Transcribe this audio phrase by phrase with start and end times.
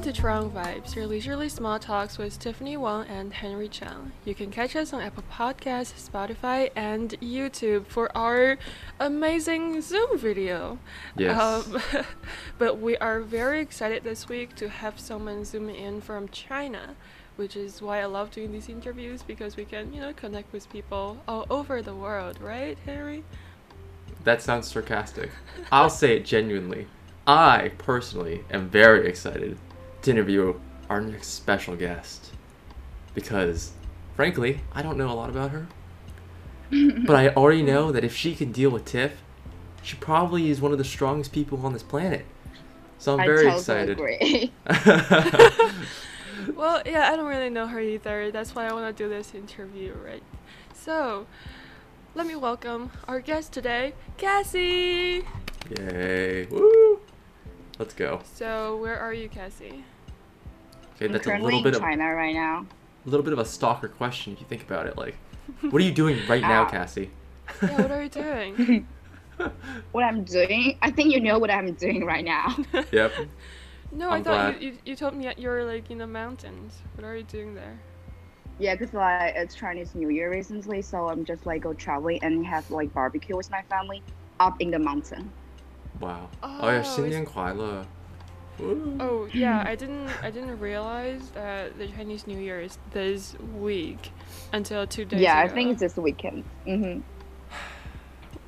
[0.00, 4.12] Welcome to Chwang Vibes, your leisurely small talks with Tiffany Wong and Henry Chang.
[4.24, 8.56] You can catch us on Apple Podcasts, Spotify, and YouTube for our
[8.98, 10.78] amazing Zoom video.
[11.18, 11.38] Yes.
[11.38, 11.82] Um,
[12.58, 16.96] but we are very excited this week to have someone zoom in from China,
[17.36, 20.70] which is why I love doing these interviews because we can, you know, connect with
[20.70, 23.22] people all over the world, right, Henry?
[24.24, 25.28] That sounds sarcastic.
[25.70, 26.86] I'll say it genuinely.
[27.26, 29.58] I personally am very excited
[30.02, 32.30] to interview our next special guest
[33.14, 33.72] because,
[34.16, 35.66] frankly, I don't know a lot about her.
[37.06, 39.22] but I already know that if she can deal with Tiff,
[39.82, 42.24] she probably is one of the strongest people on this planet.
[42.98, 43.98] So I'm I very totally excited.
[43.98, 44.52] agree.
[46.54, 48.30] Well, yeah, I don't really know her either.
[48.30, 50.22] That's why I want to do this interview, right?
[50.74, 51.26] So,
[52.14, 55.24] let me welcome our guest today, Cassie.
[55.78, 56.46] Yay!
[56.46, 57.00] Woo!
[57.78, 58.20] Let's go.
[58.34, 59.84] So, where are you, Cassie?
[60.99, 62.65] Okay, I'm that's a currently little bit in of China right now.
[63.05, 64.97] a little bit of a stalker question if you think about it.
[64.97, 65.15] Like,
[65.69, 66.69] what are you doing right now, Ow.
[66.69, 67.09] Cassie?
[67.61, 68.87] Yeah, what are you doing?
[69.91, 72.55] What I'm doing, I think you know what I'm doing right now.
[72.91, 73.11] Yep.
[73.91, 74.61] no, I I'm thought glad.
[74.63, 76.79] you, you you told me that you're like in the mountains.
[76.95, 77.77] What are you doing there?
[78.57, 82.45] yeah, because like it's Chinese New Year recently, so I'm just like go traveling and
[82.45, 84.01] have like barbecue with my family
[84.39, 85.29] up in the mountain.
[85.99, 86.29] Wow.
[86.41, 87.85] Oh, Oh, yeah, it's- 新年快乐.
[88.60, 88.96] Woo.
[89.00, 94.10] Oh yeah, I didn't I didn't realize that the Chinese New Year is this week
[94.52, 96.44] until two days yeah, I think it's this weekend.
[96.64, 97.00] hmm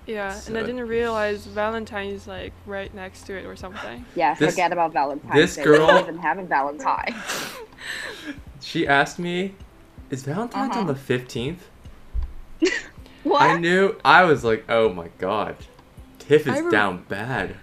[0.04, 4.04] yeah, and I didn't realize Valentine's like right next to it or something.
[4.16, 5.62] Yeah, This- forget about Valentine's this Day.
[5.64, 7.14] girl- We don't even have a Valentine.
[8.60, 9.54] She asked me,
[10.10, 10.92] "Is Valentine's on Uh-huh.
[10.92, 11.58] the 15th?"
[13.24, 13.42] what?
[13.42, 13.96] I knew.
[14.04, 15.56] I was like, "Oh my god,
[16.20, 17.56] Tiff is I rem- down bad."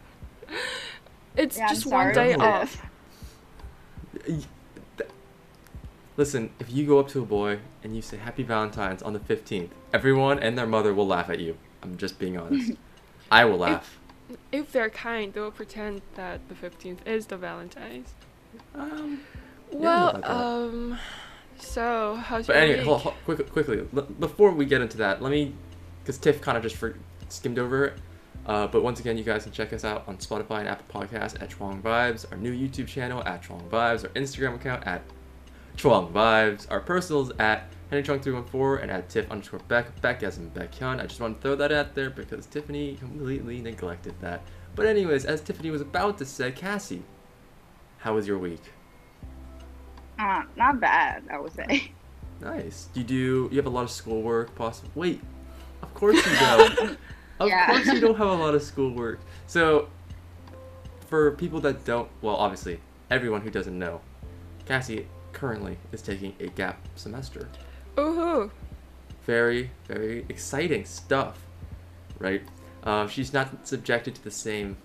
[1.38, 2.42] It's Yeah, just one day Tiff.
[2.42, 2.82] off.
[6.18, 9.20] Listen, if you go up to a boy and you say Happy Valentine's on the
[9.20, 11.58] 15th, everyone and their mother will laugh at you.
[11.82, 12.74] I'm just being honest.
[13.32, 13.98] I will laugh.
[14.52, 18.14] If they're kind, they will pretend that the 15th is the Valentine's.
[18.76, 19.22] Um,
[19.72, 21.00] Yeah, I know Well, about um,
[21.58, 22.86] so how's But your anyway, week?
[22.88, 25.54] hold, hold, quick, quickly, l- before we get into that, let me,
[26.04, 26.96] because Tiff kind of just for,
[27.30, 27.94] skimmed over it.
[28.50, 31.40] Uh, but once again, you guys can check us out on Spotify and Apple Podcasts
[31.40, 35.04] at Chwang Vibes, our new YouTube channel at Chwang Vibes, our Instagram account at
[35.78, 40.40] Chwang Vibes, our personals at Henry Chung 314 and at Tiff underscore Baek, Baek as
[40.40, 41.00] in Baekhyun.
[41.00, 44.42] I just want to throw that out there because Tiffany completely neglected that.
[44.76, 47.04] But anyways, as Tiffany was about to say, Cassie,
[48.00, 48.64] how was your week?
[50.18, 51.92] Uh, not bad, I would say.
[52.42, 52.88] Nice.
[52.94, 53.50] You do.
[53.52, 54.56] You have a lot of schoolwork.
[54.56, 54.90] Possible.
[54.96, 55.20] Wait.
[55.82, 56.98] Of course you don't.
[57.40, 57.68] of Yeah.
[57.68, 59.20] course you don't have a lot of schoolwork.
[59.48, 59.90] So,
[61.08, 62.80] for people that don't, well, obviously,
[63.10, 64.02] everyone who doesn't know,
[64.66, 67.50] Cassie currently is taking a gap semester.
[67.98, 68.52] Ooh,
[69.26, 71.40] Very, very exciting stuff,
[72.20, 72.42] right?
[72.84, 74.78] Um, she's not subjected to the same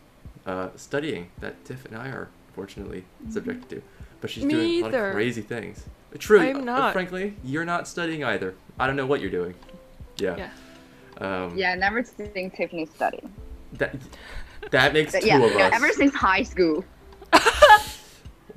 [0.47, 3.83] uh, studying that Tiff and I are, fortunately, subjected to.
[4.21, 5.85] But she's Me doing a lot of crazy things.
[6.19, 6.41] True.
[6.41, 6.77] I'm not.
[6.79, 6.93] uh, not.
[6.93, 8.55] frankly, you're not studying either.
[8.79, 9.55] I don't know what you're doing.
[10.17, 10.37] Yeah.
[10.37, 10.51] Yeah.
[11.19, 13.21] Um, yeah, never seen Tiffany study.
[13.75, 13.95] That,
[14.71, 15.75] that makes But two yeah, of yeah, us.
[15.75, 16.85] ever since high school.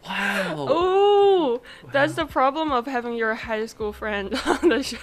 [0.08, 0.68] Wow.
[0.70, 4.98] Ooh, that's the problem of having your high school friend on the show.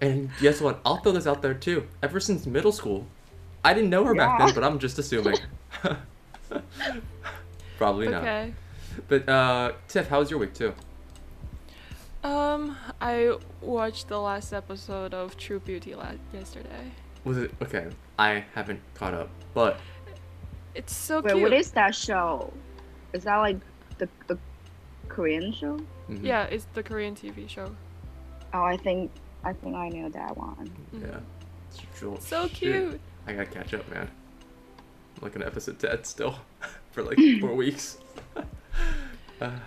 [0.00, 0.80] And guess what?
[0.84, 1.86] I'll throw this out there too.
[2.02, 3.06] Ever since middle school,
[3.64, 5.36] I didn't know her back then, but I'm just assuming.
[7.78, 8.22] Probably not.
[8.22, 8.54] okay.
[9.08, 10.74] But uh, Tiff, how was your week too?
[12.22, 16.92] Um, I watched the last episode of True Beauty la- yesterday.
[17.24, 17.88] Was it okay?
[18.18, 19.78] I haven't caught up, but
[20.74, 21.42] It's so Wait, cute.
[21.42, 22.52] what is that show?
[23.12, 23.58] Is that like
[23.98, 24.38] the, the
[25.08, 25.78] Korean show?
[26.10, 27.74] mhm, Yeah, it's the Korean TV show.
[28.52, 29.10] Oh, I think
[29.42, 30.70] I think I know that one.
[30.92, 31.20] yeah.
[31.72, 32.52] It's real So shit.
[32.56, 33.00] cute.
[33.26, 34.08] I gotta catch up, man.
[35.16, 36.36] I'm like an episode dead still
[36.92, 37.96] for like four weeks.
[39.40, 39.50] Uh,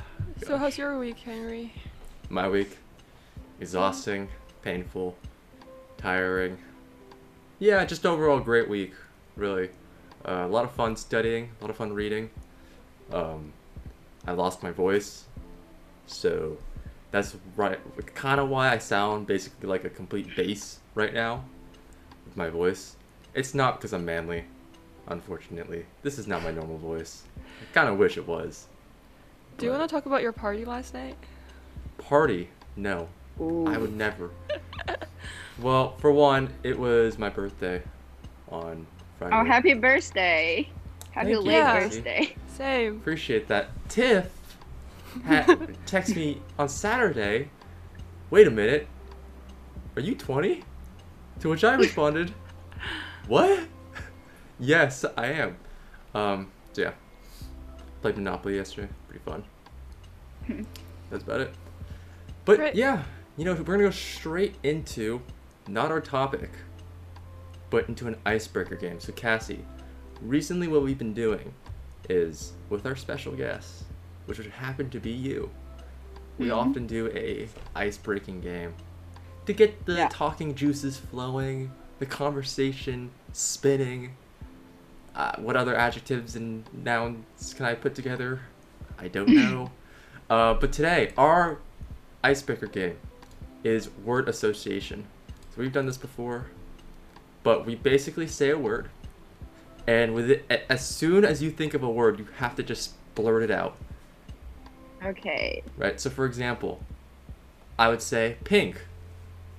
[0.46, 1.72] So how's your week, Henry?
[2.34, 2.80] My week,
[3.60, 4.28] exhausting,
[4.64, 5.16] painful,
[5.98, 6.58] tiring.
[7.60, 8.94] Yeah, just overall great week,
[9.36, 9.70] really.
[10.28, 12.32] Uh, a lot of fun studying, a lot of fun reading.
[13.12, 13.54] Um,
[14.26, 15.26] I lost my voice,
[16.08, 16.58] so
[17.12, 17.80] that's right.
[18.16, 21.46] Kind of why I sound basically like a complete bass right now
[22.26, 22.96] with my voice.
[23.36, 24.46] It's not because I'm manly,
[25.06, 25.86] unfortunately.
[26.02, 27.22] This is not my normal voice.
[27.38, 28.66] I kind of wish it was.
[29.60, 31.16] Do you want to talk about your party last night?
[32.08, 32.50] Party?
[32.76, 33.08] No.
[33.40, 33.66] Ooh.
[33.68, 34.32] I would never.
[35.62, 37.82] well, for one, it was my birthday
[38.50, 38.86] on
[39.18, 39.36] Friday.
[39.36, 40.70] Oh, happy birthday!
[41.12, 41.96] Happy Thank late Cassie.
[41.98, 42.36] birthday.
[42.48, 42.98] Same.
[42.98, 43.70] Appreciate that.
[43.90, 44.30] Tiff
[45.26, 47.50] ha- text me on Saturday,
[48.30, 48.88] wait a minute,
[49.96, 50.64] are you 20?
[51.42, 52.34] To which I responded,
[53.28, 53.60] what?
[54.60, 55.58] yes, I am.
[56.14, 56.92] Um, so yeah,
[58.02, 58.88] played Monopoly yesterday.
[59.08, 59.44] Pretty fun.
[61.10, 61.54] That's about it.
[62.46, 62.76] But Great.
[62.76, 63.04] yeah,
[63.38, 65.22] you know, we're gonna go straight into
[65.68, 66.50] not our topic,
[67.70, 69.00] but into an icebreaker game.
[69.00, 69.64] So Cassie,
[70.22, 71.54] recently what we've been doing
[72.10, 73.86] is with our special guests,
[74.26, 75.50] which would happen to be you.
[76.38, 76.56] We Mhm.
[76.58, 78.74] often do a ice breaking game
[79.46, 80.10] to get the Yeah.
[80.10, 84.16] talking juices flowing, the conversation spinning.
[85.16, 88.42] Uh, what other adjectives and nouns can I put together?
[88.98, 89.72] I don't know.
[90.30, 91.60] uh, but today, our
[92.24, 92.98] icebreaker game
[93.64, 95.06] is word association.
[95.56, 96.48] So we've done this before,
[97.44, 98.90] but we basically say a word,
[99.88, 102.94] and with it, as soon as you think of a word, you have to just
[103.16, 103.76] blurt it out,
[105.04, 105.62] Okay.
[105.78, 106.00] right?
[106.00, 106.82] So for example,
[107.78, 108.82] I would say pink,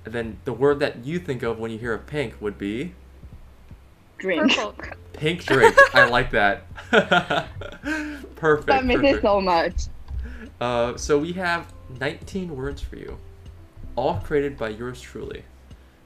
[0.03, 2.93] and then the word that you think of when you hear of pink would be
[4.17, 4.53] Drink.
[4.55, 4.75] Purple.
[5.13, 5.75] pink drink.
[5.93, 6.65] I like that.
[8.35, 8.67] perfect.
[8.67, 9.17] that makes perfect.
[9.17, 9.73] it so much.
[10.61, 13.17] Uh, so we have 19 words for you,
[13.95, 15.43] all created by yours truly,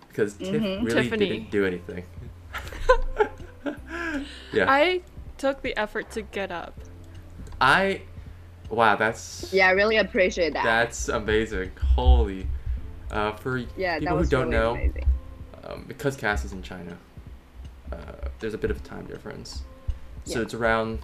[0.08, 0.84] because Tiff Mhm.
[0.84, 1.28] really Tiffany.
[1.28, 2.06] didn't do anything.
[4.54, 5.02] yeah, I
[5.38, 6.74] took the effort to get up.
[7.62, 8.02] I,
[8.70, 10.64] wow, that's Yeah, I really appreciate that.
[10.64, 11.72] that's amazing.
[11.96, 12.48] Holy,
[13.12, 14.94] uh, for yeah, people who don't really know,
[15.66, 16.98] um, because Cass is in China,
[17.92, 17.96] uh,
[18.40, 19.64] there's a bit of a time difference,
[20.26, 20.44] so Yeah.
[20.44, 21.00] it's around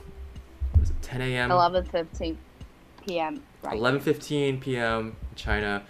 [0.74, 1.52] what is it, 10 a.m.
[1.52, 2.38] 11:15
[3.06, 3.42] p.m.
[3.62, 3.78] Right.
[3.80, 5.16] 11:15 p.m.
[5.36, 5.84] China,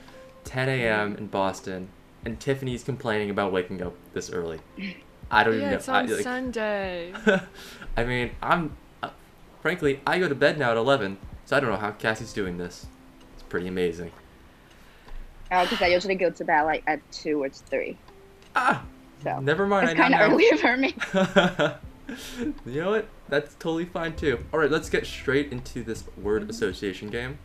[0.43, 1.15] 10 a.m.
[1.17, 1.89] in Boston,
[2.25, 4.59] and Tiffany's complaining about waking up this early.
[5.31, 5.75] I don't even Yeah, know.
[5.77, 7.13] it's I, on like- Sunday.
[7.97, 9.09] I mean, I'm uh,
[9.61, 12.57] frankly, I go to bed now at 11, so I don't know how Cassie's doing
[12.57, 12.85] this.
[13.33, 14.11] It's pretty amazing.
[15.49, 17.97] Because Uh, I usually go to bed like at two or three,
[18.55, 18.83] Ah,
[19.23, 19.89] so never mind.
[19.89, 20.95] it's kind of early for me.
[22.65, 23.07] you know what?
[23.29, 24.39] That's totally fine too.
[24.53, 26.49] All right, let's get straight into this word Mm-hmm.
[26.51, 27.39] association game.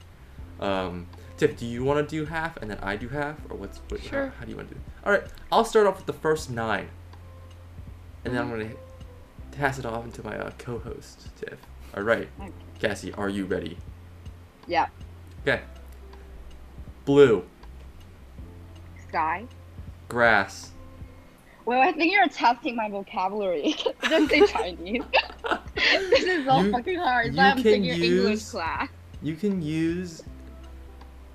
[0.60, 1.06] Um,
[1.38, 4.02] Tiff, do you want to do half and then I do half, or what's what,
[4.02, 4.26] Sure.
[4.26, 4.80] How, how do you want to do?
[4.80, 5.06] It?
[5.06, 6.88] All right, I'll start off with the first nine,
[8.24, 8.70] and then I'm gonna
[9.52, 11.58] pass it off into my uh, co-host Tiff.
[11.96, 12.52] All right, Okay.
[12.78, 13.78] Cassie, are you ready?
[14.66, 14.88] Yeah.
[15.42, 15.62] Okay.
[17.06, 17.44] Blue,
[19.08, 19.46] Sky.
[20.08, 20.70] grass,
[21.70, 23.76] Well, I think you're testing my vocabulary.
[24.08, 25.04] Just say Chinese.
[25.94, 27.26] this is so You- fucking hard.
[27.26, 28.88] It's you like I'm can taking English class.
[29.22, 30.24] You can use.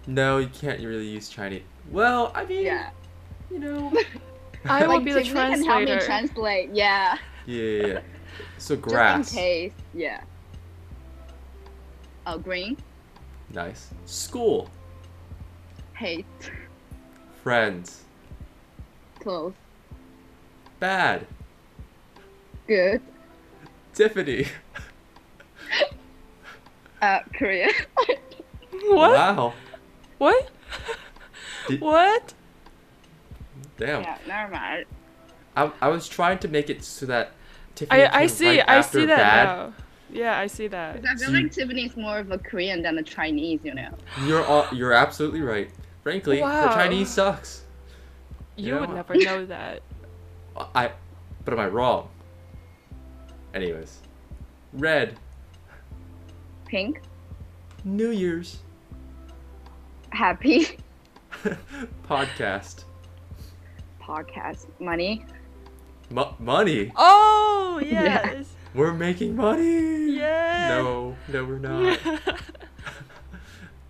[0.07, 1.61] No, you can't really use Chinese.
[1.89, 2.89] Well, I mean, Yeah.
[3.49, 3.93] you know.
[4.65, 6.05] I will like, be the Tiffany can help me translator.
[6.05, 6.69] translate.
[6.73, 7.17] Yeah.
[7.45, 7.99] Yeah, yeah, yeah.
[8.57, 9.17] So grass.
[9.19, 9.31] Just grass.
[9.31, 9.71] in case.
[9.93, 10.21] Yeah.
[12.27, 12.75] Oh, green.
[13.53, 13.89] Nice.
[14.03, 14.69] School.
[15.93, 16.25] Hate.
[17.41, 18.01] Friends.
[19.21, 19.53] Close.
[20.79, 21.25] Bad.
[22.67, 23.01] Good.
[23.93, 24.47] Tiffany.
[27.01, 27.69] Uh, Korea.
[28.87, 29.11] What?
[29.11, 29.53] Wow.
[30.17, 30.49] What?
[31.67, 32.33] Did- what?
[33.77, 34.01] Damn.
[34.03, 34.85] yeah, never mind.
[35.55, 37.31] I, I was trying to make it so that
[37.75, 39.45] Tiffany I I see right I after see that bad.
[39.45, 39.73] now.
[40.11, 41.03] Yeah, I see that.
[41.03, 43.89] 'Cause I feel like Tiffany is more of a Korean than a Chinese, you know.
[44.25, 45.69] You're all, you're absolutely right.
[46.03, 46.73] Frankly, her Wow.
[46.75, 47.63] Chinese sucks.
[48.55, 48.79] You Yeah.
[48.81, 49.81] would never know that.
[50.57, 50.91] I,
[51.43, 52.09] but am I wrong?
[53.53, 53.99] Anyways,
[54.73, 55.17] red.
[56.65, 57.01] Pink.
[57.83, 58.59] New Year's
[60.09, 60.77] Happy.
[62.09, 62.85] podcast.
[64.01, 64.67] Podcast.
[64.79, 65.25] Money.
[66.09, 66.91] Mo- money.
[66.95, 68.03] Oh Yeah.
[68.33, 68.53] yes.
[68.73, 70.11] We're making money.
[70.17, 70.67] Yeah.
[70.69, 71.99] No, no, we're not.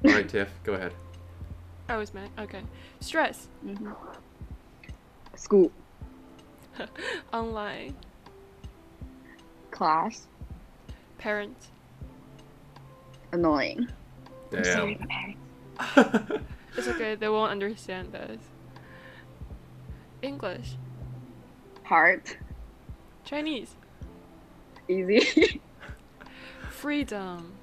[0.05, 0.93] All right, Tiff, go ahead.
[1.89, 2.29] I was mad.
[2.39, 2.62] Okay.
[3.00, 3.48] Stress.
[3.63, 3.91] hmm
[5.36, 5.72] School.
[7.34, 7.96] Online.
[9.72, 10.27] Class.
[11.17, 11.70] Parents.
[13.32, 13.88] Annoying.
[14.53, 15.36] I'm sorry, Damn.
[15.88, 16.32] parents.
[16.77, 17.15] It's okay.
[17.15, 18.41] They won't understand this.
[20.22, 20.75] English.
[21.84, 22.38] Heart.
[23.24, 23.75] Chinese.
[24.89, 25.62] Easy.
[26.70, 27.53] Freedom.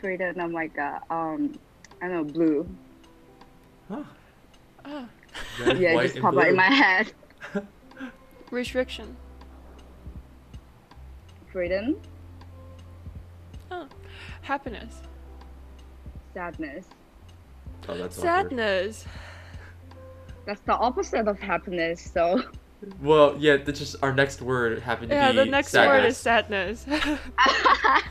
[0.00, 0.34] Freedom.
[0.38, 1.02] Oh my god.
[1.10, 1.58] Um,
[2.00, 2.32] I don't know.
[2.32, 2.68] Blue.
[3.88, 4.04] Huh.
[4.84, 5.08] Ah.
[5.60, 7.12] Red, yeah, it white, just and popped out in my head.
[8.50, 9.16] Restriction.
[11.52, 12.00] Freedom.
[13.70, 13.86] Oh.
[14.42, 15.02] Happiness.
[16.34, 16.86] Sadness.
[17.88, 18.50] Oh, that's awkward.
[18.50, 19.04] Sadness.
[20.46, 22.10] That's the opposite of happiness.
[22.12, 22.42] So.
[23.00, 26.16] Well, yeah, that's just our next word happened to Yeah, be the next word is
[26.16, 26.84] sadness.
[26.84, 28.02] that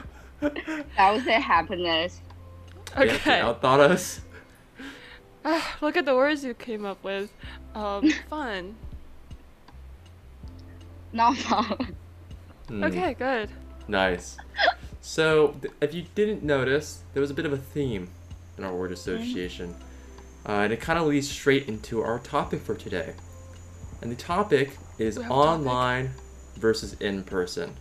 [0.97, 2.21] was say happiness.
[2.95, 3.39] Dancing Okay.
[3.39, 4.21] outthought us.
[5.45, 7.31] Ah, look at the words you came up with.
[7.75, 8.75] Um, fun.
[11.13, 11.95] Not fun.
[12.67, 13.49] Hmm, Okay, good.
[13.87, 14.37] Nice.
[15.01, 18.09] So, th- if you didn't notice, there was a bit of a theme
[18.57, 19.73] in our word association.
[20.47, 23.13] Uh, and it kind of leads straight into our topic for today.
[24.01, 25.49] And the topic is We have a topic?
[25.67, 26.11] online
[26.57, 27.75] versus in person.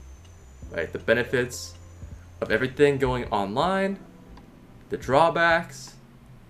[0.70, 0.90] Right?
[0.92, 1.74] The benefits
[2.40, 3.98] of everything going online,
[4.90, 5.94] the drawbacks,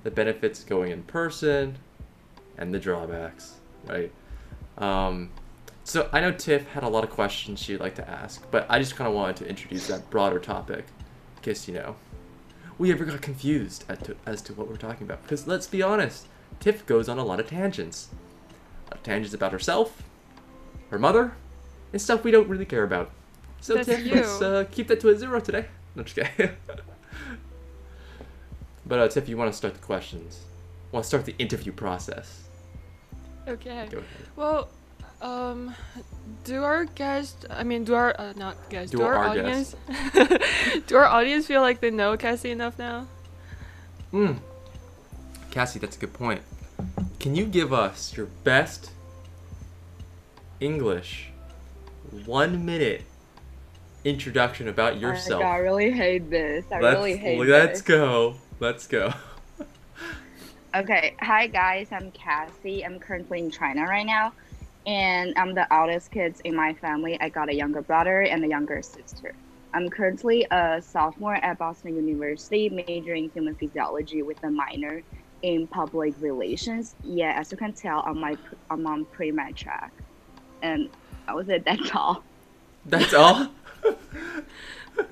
[0.09, 1.77] the benefits going in person,
[2.57, 3.57] and the drawbacks.
[3.87, 4.11] Right?
[4.79, 5.29] Um,
[5.85, 8.79] so I know Tiff had a lot of questions she'd like to ask, but I
[8.79, 10.87] just kind of wanted to introduce that broader topic,
[11.37, 11.97] in case you know
[12.79, 15.23] we ever got confused as to, as to what we're talking about.
[15.25, 16.27] Because let's be honest,
[16.59, 18.09] Tiff goes on a lot of tangents,
[18.87, 20.05] a lot of tangents about herself,
[20.91, 21.35] her mother,
[21.93, 23.11] and stuff we don't really care about.
[23.61, 24.15] So That's Tiff, you.
[24.15, 25.67] let's uh, keep that to a zero today.
[25.95, 26.57] No, just kidding.
[28.88, 30.40] but uh, Tiff, you want to start the questions?
[30.92, 32.45] Want to start the interview process?
[33.47, 33.87] Okay.
[33.90, 34.07] Go ahead.
[34.37, 34.68] Well,
[35.21, 35.75] um,
[36.45, 39.76] do our guests, I mean, do our, uh, not guests, Do do, our, our audience,
[40.87, 43.07] do our audience feel like they know Cassie enough now?
[44.11, 44.35] Hmm.
[45.50, 46.42] Cassie, that's a good point.
[47.21, 48.90] Can you give us your best
[50.61, 51.30] English
[52.25, 53.02] one minute
[54.04, 55.42] introduction about yourself?
[55.42, 56.64] I really hate this.
[56.71, 57.83] I let's really hate let's this.
[57.83, 58.37] go.
[58.61, 59.12] Let's go.
[60.75, 62.85] Okay, hi guys, I'm Cassie.
[62.85, 64.33] I'm currently in China right now,
[64.85, 67.17] and I'm the oldest kids in my family.
[67.21, 69.33] I got a younger brother and a younger sister.
[69.75, 75.03] I'm currently a sophomore at Boston University, majoring in human physiology with a minor
[75.43, 76.97] in public relations.
[77.05, 78.37] Yeah, as you can tell, I'm my
[78.71, 79.93] I'm on pre-med track,
[80.62, 80.91] and
[81.29, 82.25] I was say that's all.
[82.87, 83.50] That's all.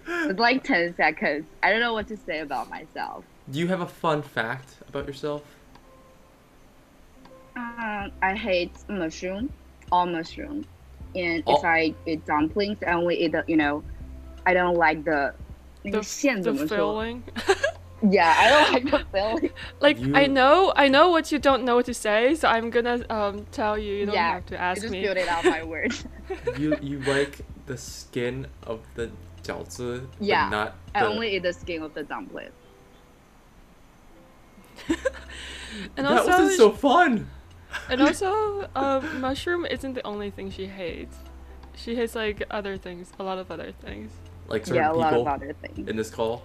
[0.09, 1.47] It's like ten seconds.
[1.63, 3.25] I don't know what to say about myself.
[3.51, 5.43] Do you have a fun fact about yourself?
[7.55, 9.53] Um, I hate mushroom,
[9.93, 10.65] all mushroom,
[11.15, 13.85] and all if I eat dumplings, I only eat the you know,
[14.45, 15.35] I don't like the
[15.85, 16.01] the,
[16.43, 17.23] the filling.
[18.11, 19.51] yeah, I don't like the filling.
[19.81, 20.15] Like you...
[20.17, 23.47] I know, I know what you don't know what to say, so I'm gonna um
[23.53, 23.95] tell you.
[23.95, 25.03] You don't yeah, have to ask me.
[25.03, 26.05] just build it out my words.
[26.59, 29.11] you you like the skin of the
[29.45, 30.75] jiaozi, yeah, not.
[30.93, 30.99] The...
[30.99, 32.51] I only eat the skin of the dumpling.
[35.97, 37.29] and that also, wasn't so fun.
[37.89, 41.17] and also, um, mushroom isn't the only thing she hates.
[41.77, 44.13] She hates like other things, a lot of other things.
[44.49, 45.89] Like certain Yeah, a lot people of other things.
[45.89, 46.43] in this call.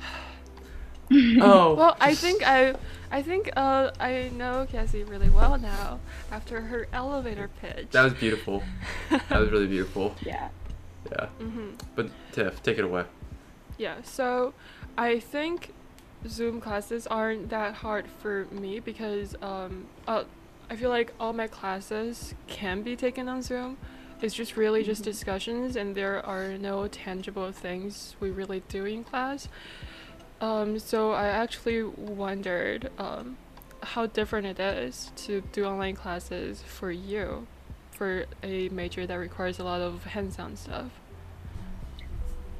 [1.40, 1.74] oh.
[1.74, 2.74] Well, I think I,
[3.10, 5.98] I think uh, I know Cassie really well now
[6.30, 7.88] after her elevator pitch.
[7.90, 8.62] That was beautiful.
[9.10, 10.14] That was really beautiful.
[10.24, 10.48] Yeah.
[11.10, 11.26] Yeah.
[11.40, 11.70] Mm-hmm.
[11.96, 13.04] But Tiff, take it away.
[13.78, 14.52] Yeah, so
[14.98, 15.72] I think
[16.28, 20.24] Zoom classes aren't that hard for me because um, uh,
[20.68, 23.78] I feel like all my classes can be taken on Zoom.
[24.20, 29.02] It's just really just discussions, and there are no tangible things we really do in
[29.02, 29.48] class.
[30.42, 33.38] Um, so I actually wondered um,
[33.82, 37.46] how different it is to do online classes for you,
[37.92, 40.99] for a major that requires a lot of hands-on stuff.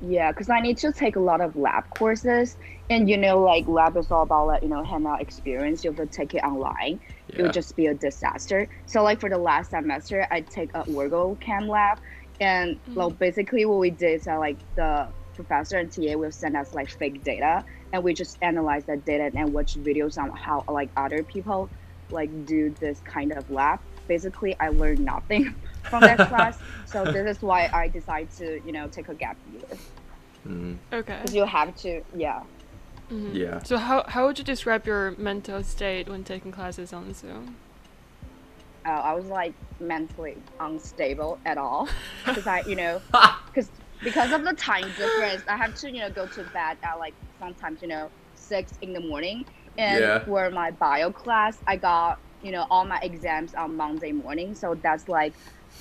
[0.03, 2.57] Yeah, because I need to take a lot of lab courses,
[2.89, 5.85] and you know, like lab is all about like you know handout experience.
[5.85, 7.01] You have to take it online.
[7.29, 8.67] It would just be a disaster.
[8.87, 11.99] So like for the last semester, I take a Orgo Chem lab,
[12.41, 12.95] and mm.
[12.95, 16.73] well, basically what we did is that like the professor and TA will send us
[16.73, 20.89] like fake data, and we just analyze that data and watch videos on how like
[20.97, 21.69] other people
[22.11, 23.81] like do this kind of lab.
[24.09, 25.55] Basically, I learned nothing
[25.89, 29.39] from that class, so this is why I decided to you know take a gap
[29.45, 29.63] year.
[30.47, 31.17] Mm, Okay.
[31.17, 32.41] Because you have to, yeah.
[33.11, 33.37] Mhm.
[33.37, 33.63] yeah.
[33.65, 37.57] So how how would you describe your mental state when taking classes on Zoom?
[38.87, 41.89] Uh, I was like mentally unstable at all
[42.27, 43.01] because I, you know,
[43.55, 43.71] because
[44.03, 47.15] because of the time difference, I have to, you know, go to bed at like
[47.39, 49.45] sometimes, you know, six in the morning.
[49.77, 50.19] And Yeah.
[50.25, 54.75] for my bio class, I got, you know, all my exams on Monday morning, so
[54.83, 55.35] that's like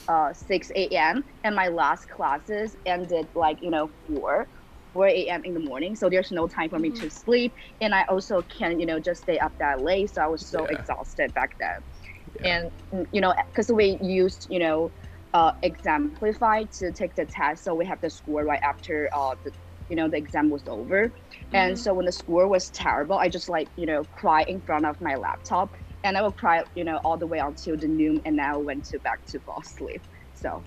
[0.08, 1.24] uh, 6 a.m.
[1.44, 4.48] And my last classes ended like, you know, 4.
[4.94, 5.42] 4 a.m.
[5.44, 8.80] in the morning, so there's no time for me to sleep, and I also can't
[8.80, 10.14] you know, just stay up that late.
[10.14, 10.72] So I was so Yeah.
[10.72, 11.84] exhausted back then
[12.34, 12.44] Yeah.
[12.44, 14.92] and mm, you know because we used you know
[15.34, 19.52] uh, Examplify to take the test so we have the score right after uh, the
[19.90, 21.12] you know the exam was over
[21.54, 21.80] and Mhm.
[21.80, 24.96] so when the score was terrible i just like you know cry in front of
[25.02, 28.38] my laptop and i would cry you know all the way until the noon and
[28.40, 30.02] then i went to back to fall asleep
[30.34, 30.64] so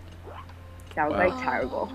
[0.95, 1.91] that was like terrible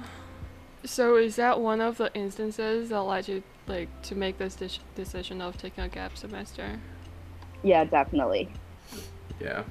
[0.86, 4.70] So is that one of the instances that led you like to make this de-
[4.96, 6.79] decision of taking a gap semester?
[7.62, 8.48] Yeah, definitely.
[9.41, 9.63] Yeah,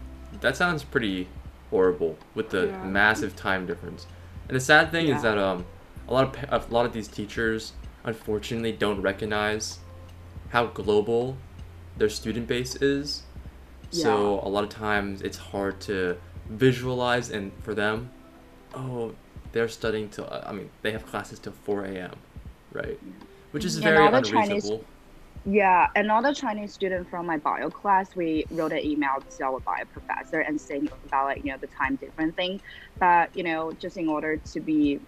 [0.43, 1.29] that sounds pretty
[1.71, 2.85] horrible with the Yeah.
[2.85, 4.07] massive time difference.
[4.49, 5.17] And the sad thing Yeah.
[5.17, 5.65] is that um,
[6.09, 7.73] a lot of a lot of these teachers
[8.05, 9.79] unfortunately don't recognize
[10.51, 11.37] how global
[11.97, 13.23] their student base is.
[13.91, 16.17] So a lot of times it's hard to
[16.49, 18.11] visualize, and for them,
[18.75, 19.15] oh,
[19.53, 22.13] they're studying till I mean they have classes till four a.m.
[22.73, 22.99] Right,
[23.53, 24.61] which is very unreasonable.
[24.61, 24.85] Chinese-
[25.45, 29.85] Yeah, another Chinese student from my bio class, we wrote an email to our bio
[29.87, 32.61] professor and saying about like you know the time difference thing,
[33.01, 35.01] but you know just in order to be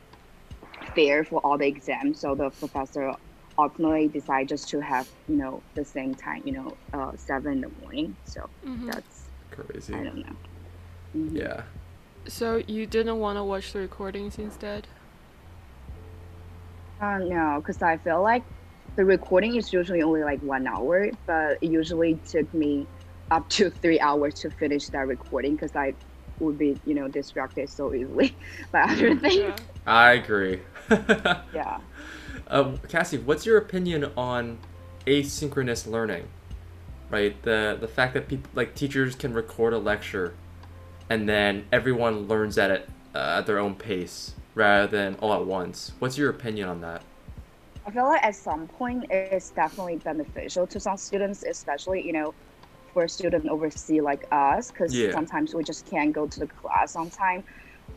[0.94, 3.12] fair for all the exams, so the professor
[3.58, 7.60] ultimately decided just to have you know the same time, you know, uh, seven in
[7.62, 8.16] the morning.
[8.24, 8.86] So Mhm.
[8.92, 9.94] that's Crazy.
[9.94, 10.36] I don't know.
[11.16, 11.36] Mhm.
[11.36, 11.62] Yeah.
[12.28, 14.86] So you didn't want to watch the recordings instead?
[17.00, 18.44] Uh, no, because I feel like
[18.96, 22.86] the recording is usually only like one hour, but it usually took me
[23.30, 25.94] up to three hours to finish that recording because I
[26.40, 28.36] would be, you know, distracted so easily
[28.72, 29.36] by other things.
[29.36, 29.56] Yeah.
[29.86, 30.60] I agree.
[31.52, 31.78] Yeah.
[32.48, 34.58] Uh, Cassie, what's your opinion on
[35.06, 36.28] asynchronous learning?
[37.10, 40.34] Right, the the fact that people like teachers can record a lecture,
[41.08, 45.46] and then everyone learns at it uh, at their own pace rather than all at
[45.46, 45.92] once.
[45.98, 47.02] What's your opinion on that?
[47.86, 52.34] I feel like at some point it's definitely beneficial to some students, especially, you know,
[52.92, 55.12] for a student overseas like us, because Yeah.
[55.12, 57.44] sometimes we just can't go to the class on time.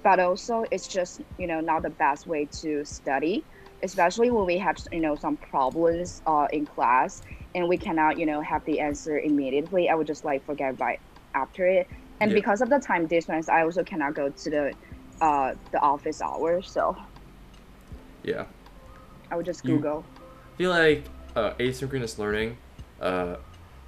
[0.03, 3.45] But also, it's just, you know, not the best way to study,
[3.83, 7.21] especially when we have, you know, some problems uh, in class
[7.55, 9.89] and we cannot, you know, have the answer immediately.
[9.89, 10.99] I would just like forget right
[11.33, 11.87] after it.
[12.19, 12.35] And Yeah.
[12.35, 14.73] because of the time difference, I also cannot go to the
[15.21, 16.95] uh, the office hours, so
[18.23, 18.45] Yeah,
[19.31, 20.03] I would just Google.
[20.17, 22.57] I feel like uh, asynchronous learning.
[22.99, 23.35] Uh,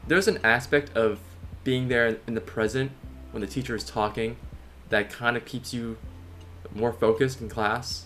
[0.08, 1.19] there's an aspect of
[1.63, 2.91] being there in the present
[3.32, 4.38] when the teacher is talking
[4.89, 5.97] that kind of keeps you
[6.75, 8.06] more focused in class.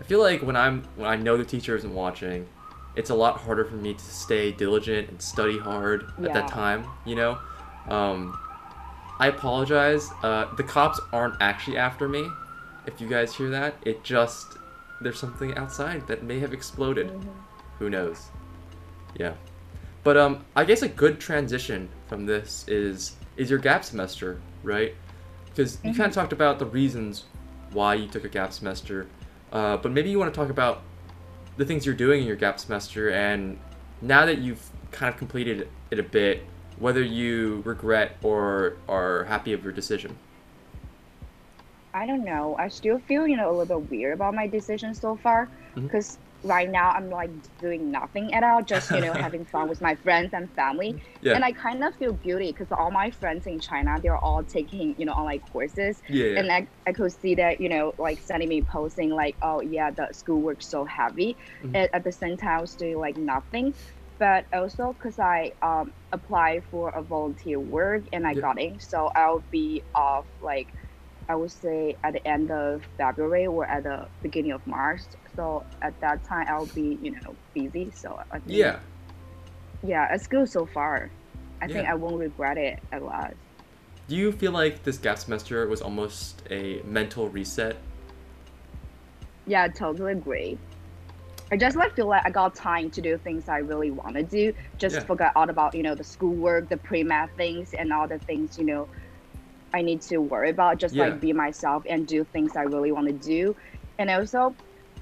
[0.00, 2.46] I feel like when I'm when I know the teacher isn't watching,
[2.96, 6.86] it's a lot harder for me to stay diligent and study hard at that time.
[7.04, 7.38] You know,
[7.88, 8.38] um,
[9.18, 10.10] I apologize.
[10.22, 12.28] Uh, the cops aren't actually after me.
[12.86, 14.58] If you guys hear that, it just
[15.00, 17.10] there's something outside that may have exploded.
[17.78, 18.30] Who knows?
[19.18, 19.34] Yeah.
[20.04, 24.94] But um I guess a good transition from this is is your gap semester, right?
[25.46, 27.24] Because you kind of talked about the reasons
[27.72, 29.06] why you took a gap semester.
[29.52, 30.82] Uh, but maybe you want to talk about
[31.56, 33.58] the things you're doing in your gap semester and
[34.02, 36.44] now that you've kind of completed it a bit,
[36.78, 40.16] whether you regret or are happy of your decision.
[41.94, 42.56] I don't know.
[42.58, 46.18] I still feel, you know, a little bit weird about my decision so far because
[46.42, 49.96] right now I'm like doing nothing at all, just, you know, having fun with my
[49.96, 51.02] friends and family.
[51.22, 51.34] Yeah.
[51.34, 54.94] And I kind of feel guilty because all my friends in China, they're all taking,
[54.98, 56.00] you know, online courses.
[56.08, 56.24] Yeah.
[56.26, 56.38] yeah.
[56.40, 59.90] And I, I could see that, you know, like sending me posting like, oh, yeah,
[59.90, 61.36] the schoolwork's so heavy.
[61.62, 61.72] Mhm.
[61.74, 63.74] And at the same time, I was doing like nothing.
[64.18, 68.40] But also because I um, applied for a volunteer work and I Yeah.
[68.40, 68.80] got in.
[68.80, 70.72] So I'll be off like,
[71.28, 75.00] I would say at the end of February or at the beginning of March.
[75.36, 77.92] So at that time, I'll be, you know, busy.
[77.94, 78.78] So I think, yeah.
[79.84, 81.10] yeah, it's good so far.
[81.62, 83.34] I think I won't regret it a lot.
[84.08, 87.76] Do you feel like this gap semester was almost a mental reset?
[89.46, 90.58] Yeah, I totally agree.
[91.50, 94.22] I just like feel like I got time to do things I really want to
[94.22, 94.52] do.
[94.78, 95.04] Just Yeah.
[95.04, 98.64] forget all about you know the schoolwork, the pre-med things, and all the things you
[98.64, 98.88] know
[99.72, 100.78] I need to worry about.
[100.78, 101.04] Just Yeah.
[101.04, 103.54] like be myself and do things I really want to do,
[103.98, 104.56] and also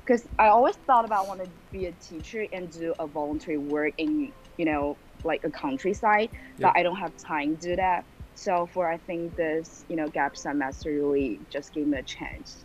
[0.05, 3.93] because I always thought about want to be a teacher and do a voluntary work
[3.99, 6.69] in you know like a countryside, Yeah.
[6.69, 8.05] but I don't have time to do that.
[8.35, 12.64] So for I think this you know gap semester really just gave me a chance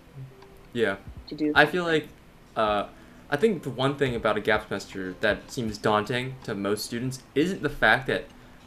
[0.74, 0.98] Yeah.
[1.28, 1.52] to do.
[1.56, 2.08] I feel like,
[2.56, 2.88] uh,
[3.30, 7.22] I think the one thing about a gap semester that seems daunting to most students
[7.36, 8.26] isn't the fact that,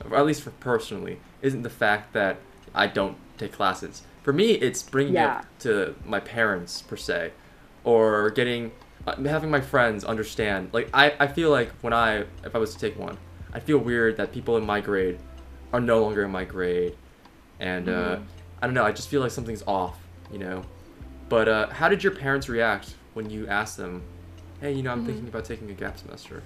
[0.09, 2.39] or at least for personally, isn't the fact that
[2.75, 4.03] I don't take classes.
[4.23, 5.41] For me, it's bringing Yeah.
[5.41, 7.33] it to my parents per se,
[7.85, 8.73] or getting,
[9.07, 10.71] uh, having my friends understand.
[10.73, 13.17] Like I, I feel like when I, if I was to take one,
[13.53, 15.19] I feel weird that people in my grade
[15.73, 16.97] are no longer in my grade,
[17.61, 18.27] and uh, Mhm.
[18.61, 18.85] I don't know.
[18.85, 19.99] I just feel like something's off,
[20.31, 20.63] you know.
[21.29, 24.03] But uh, how did your parents react when you asked them,
[24.61, 25.07] "Hey, you know, I'm Mhm.
[25.07, 26.43] thinking about taking a gap semester"?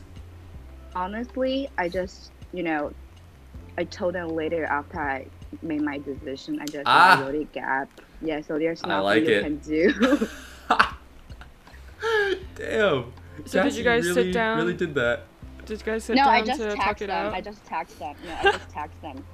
[0.94, 2.90] honestly, I just, you know,
[3.78, 5.26] I told them later after I
[5.62, 6.58] made my decision.
[6.60, 7.18] I just Ah.
[7.18, 7.88] I wrote it gap.
[8.22, 9.42] Yeah, so there's I nothing like you it.
[9.42, 10.28] can do.
[12.56, 13.12] Damn.
[13.44, 14.58] So did you guys sit really, down?
[14.58, 15.24] Really did that.
[15.66, 17.26] Did you guys sit no, down I just to talk it them.
[17.26, 17.34] out?
[17.34, 18.16] I just text them.
[18.26, 19.24] No, I just text them.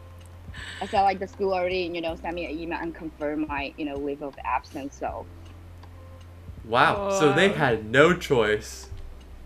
[0.81, 3.73] I said like the school already, you know, sent me an email and confirmed my,
[3.79, 4.97] you know, leave of absence.
[4.99, 5.25] So
[6.65, 7.11] Wow.
[7.11, 8.89] So they had no choice.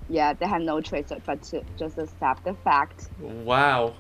[0.09, 3.09] yeah, they had no choice but to just accept the fact.
[3.21, 3.95] Wow.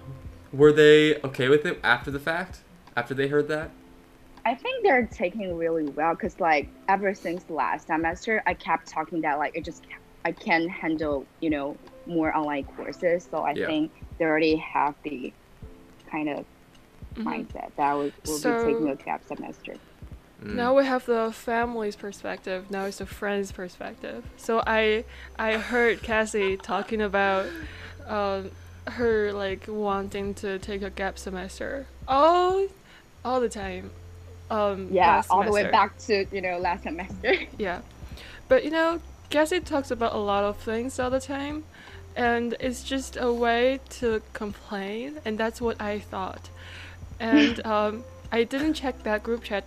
[0.52, 2.60] Were they okay with it after the fact?
[2.96, 3.70] After they heard that?
[4.46, 9.20] I think they're taking really well because like ever since last semester, I kept talking
[9.22, 9.84] that like it just
[10.24, 13.26] I can't handle you know more online courses.
[13.28, 13.66] So I Yeah.
[13.66, 15.32] think they already have the
[16.08, 16.44] kind of
[17.16, 17.24] Mhm.
[17.24, 19.74] mindset that will will So- be taking a gap semester.
[20.40, 20.54] Mm.
[20.54, 22.70] Now we have the family's perspective.
[22.70, 24.22] Now it's the friend's perspective.
[24.36, 25.04] So I
[25.36, 27.46] I heard Cassie talking about
[28.06, 28.52] um,
[28.86, 32.68] her like wanting to take a gap semester all
[33.24, 33.90] all the time.
[34.50, 37.34] Um, Yeah, all the way back to you know last semester.
[37.58, 37.80] Yeah,
[38.48, 41.64] but you know, Cassie talks about a lot of things all the time,
[42.14, 46.48] and it's just a way to complain, and that's what I thought.
[47.18, 49.64] And um, I didn't check that group chat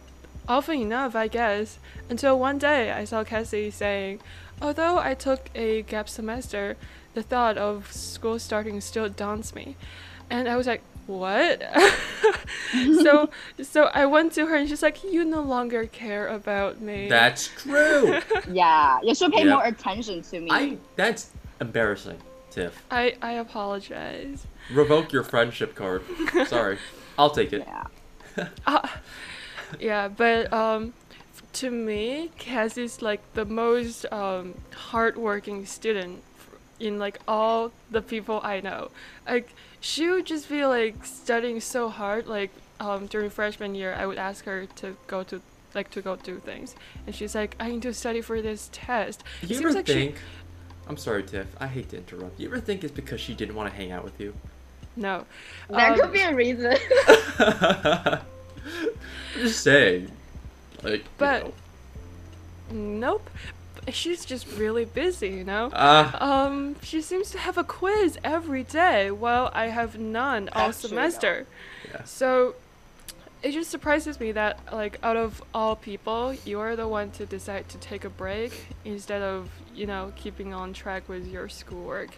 [0.48, 1.78] often enough, I guess,
[2.10, 4.20] until one day I saw Cassie saying,
[4.62, 6.78] "Although I took a gap semester,
[7.14, 9.76] the thought of school starting still daunts me,"
[10.30, 10.82] and I was like.
[11.10, 11.64] What?
[13.02, 13.30] so
[13.64, 17.10] so I went to her and she's like, You no longer care about me.
[17.10, 18.20] That's true.
[18.52, 19.50] yeah, you should pay Yep.
[19.56, 20.50] more attention to me.
[20.52, 22.18] I that's embarrassing,
[22.52, 22.84] Tiff.
[22.92, 24.46] I, I apologize.
[24.72, 26.04] Revoke your friendship card.
[26.48, 26.78] Sorry.
[27.18, 27.66] I'll take it.
[27.68, 28.48] yeah.
[28.68, 29.00] Ah,
[29.80, 30.94] yeah, but um,
[31.54, 36.29] to me, Cassie's like the most um, hardworking student f-
[36.80, 38.90] in like all the people I know.
[39.28, 39.50] Like
[39.82, 42.28] she would just be like studying so hard.
[42.28, 45.42] Like um, during freshman year, I would ask her to go to
[45.76, 49.24] like to go do things, and she's like, "I need to study for this test."
[49.42, 50.16] You seems ever like she- think
[50.88, 51.48] I'm sorry, Tiff.
[51.60, 52.40] I hate to interrupt.
[52.40, 54.34] You ever think it's because she didn't want to hang out with you?
[54.96, 55.26] No.
[55.70, 56.76] That Um, could be a reason.
[57.40, 58.20] I'm
[59.38, 60.12] just saying.
[60.84, 61.46] Like, But-
[62.72, 63.10] you know.
[63.12, 63.30] Nope.
[63.92, 65.70] She's just really busy, you know.
[65.74, 70.68] Ah, Um, she seems to have a quiz every day, while I have none all
[70.68, 70.96] That's true, though.
[70.96, 71.48] semester.
[71.92, 72.04] yeah.
[72.04, 72.56] So
[73.42, 77.70] it just surprises me that, like, out of all people, you're the one to decide
[77.70, 82.10] to take a break instead of, you know, keeping on track with your schoolwork.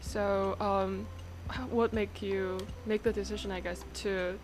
[0.00, 1.06] So, um,
[1.70, 4.38] what make you make the decision, I guess, to,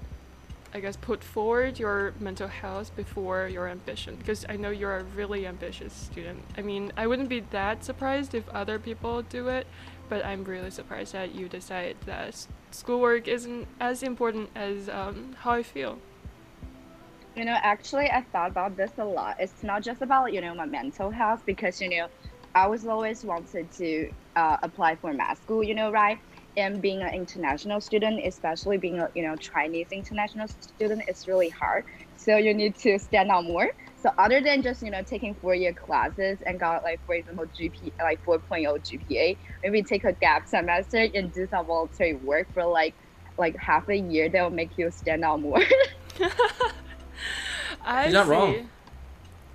[0.74, 4.16] I guess, put forward your mental health before your ambition?
[4.16, 6.42] Because I know you're a really ambitious student.
[6.57, 9.66] I mean, I wouldn't be that surprised if other people do it,
[10.09, 15.52] but I'm really surprised that you decide that schoolwork isn't as important as um, how
[15.52, 15.98] I feel.
[17.35, 19.37] You know, actually, I thought about this a lot.
[19.38, 22.09] It's not just about you know my mental health because you know,
[22.54, 25.62] I was always wanted to uh, apply for med school.
[25.62, 26.18] You know, right?
[26.59, 31.51] And being an international student, especially being a you know Chinese international student, it's really
[31.51, 31.85] hard.
[32.16, 33.71] So you need to stand out more.
[33.97, 37.47] So other than just you know taking four year classes and got like for example
[37.47, 42.66] GP like 4.0 GPA, maybe take a gap semester and do some voluntary work for
[42.66, 42.97] like
[43.38, 44.29] like half a year.
[44.29, 45.62] That will make you stand out more.
[47.85, 48.29] I You're not see.
[48.29, 48.71] wrong.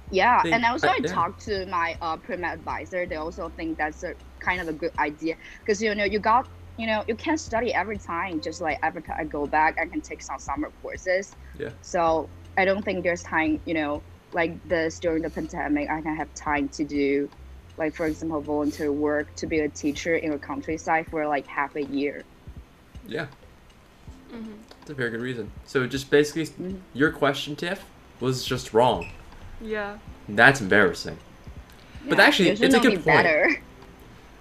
[0.10, 1.04] Yeah, Think- and also uh, I yeah.
[1.06, 3.06] talked to my uh, pre-med advisor.
[3.08, 5.36] They also think that's a kind of a good idea
[5.66, 6.46] because you know you got
[6.78, 8.42] you know you can't study every time.
[8.42, 11.36] Just like every time I go back, I can take some summer courses.
[11.58, 11.70] Yeah.
[11.82, 13.60] So I don't think there's time.
[13.66, 17.30] You know, like this during the pandemic, I can have time to do,
[17.78, 21.76] like for example, volunteer work to be a teacher in a countryside for like half
[21.76, 22.24] a year.
[23.08, 23.28] Yeah.
[24.32, 24.56] Mhm.
[24.80, 25.52] That's a very good reason.
[25.66, 26.80] So just basically, Mhm.
[26.94, 27.86] your question, Tiff,
[28.20, 29.10] was just wrong.
[29.62, 29.98] Yeah.
[30.28, 31.18] That's embarrassing.
[32.08, 33.24] But actually, you it's a know me good point.
[33.24, 33.62] Better.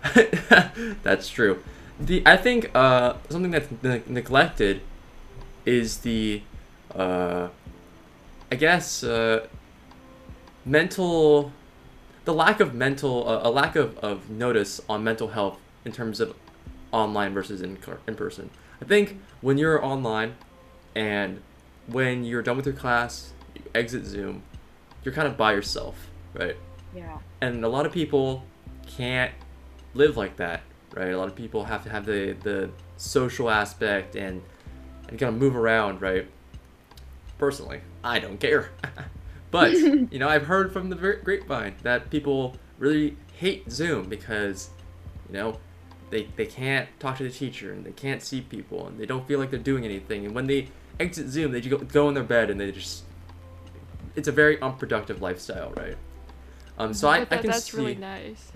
[1.03, 1.63] that's true.
[2.01, 4.83] The I think uh, something that's ne- neglected
[5.65, 6.43] is the
[6.95, 7.49] uh,
[8.51, 9.47] I guess uh,
[10.65, 11.53] mental
[12.25, 16.21] the lack of mental uh, a lack of, of notice on mental health in terms
[16.21, 16.35] of
[16.93, 18.51] online versus in in person.
[18.81, 20.35] I think when you're online
[20.95, 21.41] and
[21.87, 24.43] when you're done with your class, you exit Zoom,
[25.05, 26.57] you're kind of by yourself, right?
[26.95, 27.19] Yeah.
[27.41, 28.45] and a lot of people
[28.87, 29.33] can't
[29.95, 30.61] live like that
[30.95, 31.11] right?
[31.11, 34.43] A lot of people have to have the the social aspect and
[35.09, 36.27] and kind of move around right?
[37.39, 38.71] Personally i don't care.
[39.51, 39.73] But
[40.13, 44.71] you know i've heard from the grapevine that people really hate zoom because
[45.29, 45.59] you know
[46.11, 49.27] they they can't talk to the teacher and they can't see people and they don't
[49.27, 50.25] feel like they're doing anything.
[50.27, 50.69] And when they
[51.01, 53.05] exit zoom they just go, go in their bed and they just
[54.15, 55.97] it's a very unproductive lifestyle right?
[56.79, 58.53] Um so I, but I that, can that's see really nice.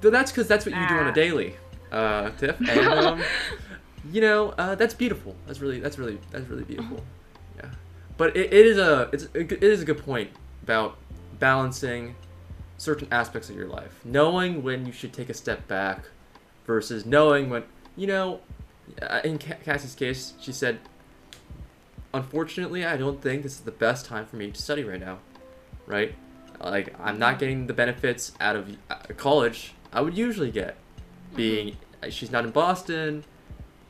[0.00, 1.12] Th- That's because that's what you do on a Ah.
[1.12, 1.56] daily,
[1.92, 2.56] uh, Tiff.
[2.68, 3.22] And um,
[4.12, 5.34] you know, uh, that's beautiful.
[5.46, 7.02] That's really, that's really, that's really beautiful.
[7.56, 7.70] Yeah.
[8.16, 10.30] But it, it is a, it's it is a good point
[10.62, 10.96] about
[11.38, 12.14] balancing
[12.78, 16.04] certain aspects of your life, knowing when you should take a step back,
[16.66, 17.64] versus knowing when,
[17.96, 18.40] you know,
[19.02, 20.78] uh, in Cassie's case, she said,
[22.14, 25.18] unfortunately, I don't think this is the best time for me to study right now,
[25.86, 26.14] right?
[26.60, 30.76] Like, I'm not getting the benefits out of uh, college I would usually get.
[31.34, 33.24] Being, uh, she's not in Boston,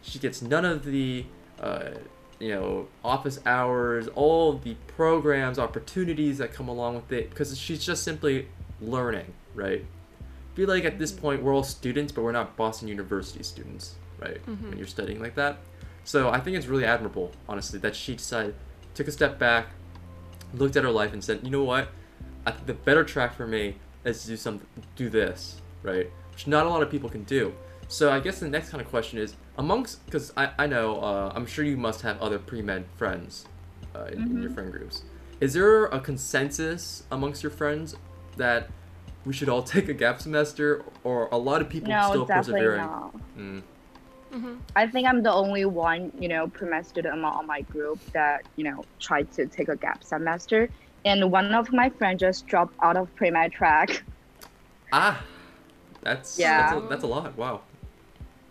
[0.02, 1.24] she gets none of the,
[1.60, 1.90] uh,
[2.40, 7.84] you know, office hours, all the programs, opportunities that come along with it, because she's
[7.84, 8.48] just simply
[8.80, 9.84] learning, right?
[10.54, 14.44] feel like at this point we're all students, but we're not Boston University students, right?
[14.44, 14.70] Mhm.
[14.70, 15.58] When you're studying like that.
[16.02, 18.56] So I think it's really admirable, honestly, that she decided,
[18.92, 19.68] took a step back,
[20.52, 21.90] looked at her life and said, you know what?
[22.44, 24.60] I think the better track for me is to do some,
[24.96, 26.10] do this, right?
[26.32, 27.52] Which not a lot of people can do.
[27.88, 31.32] So I guess the next kind of question is, amongst, because I, I know, uh,
[31.34, 33.46] I'm sure you must have other pre-med friends
[33.94, 34.54] uh, in, in your Mhm.
[34.54, 35.02] friend groups.
[35.40, 37.96] Is there a consensus amongst your friends
[38.36, 38.68] that
[39.24, 42.60] we should all take a gap semester, or a lot of people No, still definitely
[42.60, 42.86] persevering?
[42.86, 43.14] not.
[43.38, 43.62] Mm.
[44.32, 48.42] hmm I think I'm the only one, you know, pre-med student among my group that,
[48.56, 50.68] you know, tried to take a gap semester.
[51.06, 54.04] And one of my friends just dropped out of pre-med track
[54.92, 55.22] Ah,
[56.02, 56.74] that's Yeah.
[56.74, 57.36] that's, a, that's a lot.
[57.36, 57.62] Wow.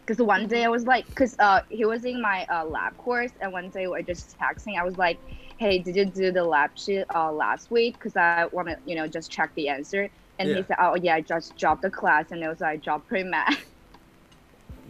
[0.06, 3.32] because one day I was like, because uh, he was in my uh, lab course,
[3.42, 4.78] and one day I just texting.
[4.80, 5.20] I was like,
[5.58, 7.96] "Hey, did you do the lab sheet uh, last week?
[7.96, 10.56] Because I want to, you know, just check the answer." And Yeah.
[10.56, 13.58] he said, "Oh yeah, I just dropped the class, and it was I dropped pre-med."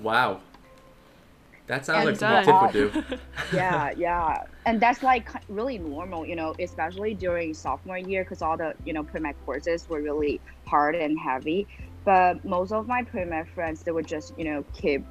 [0.02, 0.42] Wow.
[1.68, 2.44] That sounds And like something done.
[2.44, 3.18] Tiff would do.
[3.52, 8.56] yeah, yeah, and that's like really normal, you know, especially during sophomore year, because all
[8.58, 11.68] the you know pre-med courses were really hard and heavy.
[12.06, 15.02] But most of my pre-med friends, they would just you know keep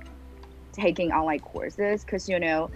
[0.75, 2.71] taking online courses, because you know,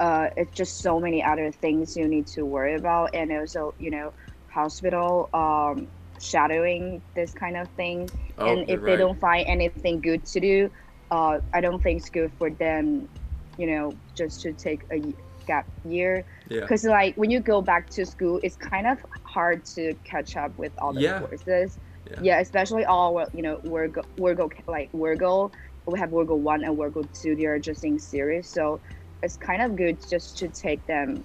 [0.00, 3.90] uh, it's just so many other things you need to worry about, and also you
[3.90, 4.12] know,
[4.52, 5.88] hospital um,
[6.20, 8.10] shadowing this kind of thing.
[8.38, 10.70] Oh, and if they don't find anything good to do
[11.10, 13.08] uh, i don't think it's good for them
[13.56, 14.98] you know just to take a
[15.46, 16.24] gap year.
[16.48, 16.60] Yeah.
[16.60, 20.52] because like when you go back to school it's kind of hard to catch up
[20.58, 21.18] with all the Yeah.
[21.18, 21.78] courses
[22.20, 22.40] Yeah.
[22.40, 25.52] especially all you know Orgo, Orgo like Orgo
[25.86, 28.80] we have Orgo 1 and Orgo 2 they are just in series so
[29.22, 31.24] it's kind of good just to take them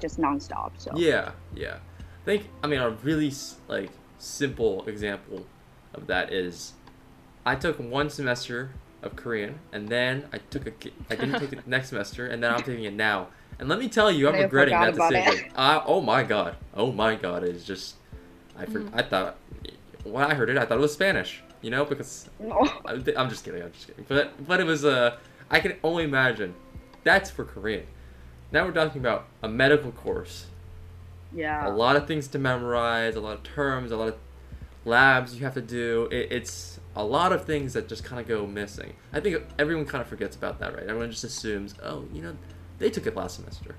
[0.00, 1.76] just nonstop so Yeah, yeah.
[1.98, 3.32] I think I mean a really
[3.68, 5.46] like simple example
[5.94, 6.72] of that is
[7.44, 8.70] I took one semester
[9.02, 10.72] of Korean and then I took a
[11.10, 13.28] I didn't take it next semester and then I'm taking it now.
[13.58, 15.44] And let me tell you, I'm regretting that decision.
[15.56, 16.56] Oh my god.
[16.74, 17.96] Oh my god, it's just
[18.56, 18.90] I for, Mhm.
[18.92, 19.36] I thought
[20.04, 22.28] when I heard it, I thought it was Spanish, you know, because
[22.86, 23.62] I'm I'm just kidding.
[23.62, 24.04] I'm just kidding.
[24.08, 25.16] But but it was uh
[25.50, 26.54] I can only imagine.
[27.04, 27.86] That's for Korean.
[28.52, 30.46] Now we're talking about a medical course.
[31.32, 34.16] yeah A lot of things to memorize, a lot of terms, a lot of
[34.84, 36.08] labs you have to do.
[36.10, 38.94] It, it's a lot of things that just kind of go missing.
[39.12, 40.84] I think everyone kind of forgets about that, right?
[40.84, 42.36] Everyone just assumes, oh, you know,
[42.78, 43.76] they took it last semester.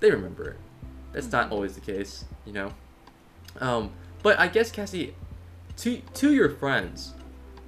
[0.00, 0.56] They remember it.
[1.12, 2.72] That's not always the case, you know.
[3.60, 5.14] Um, but I guess Cassie,
[5.78, 7.14] to to your friends,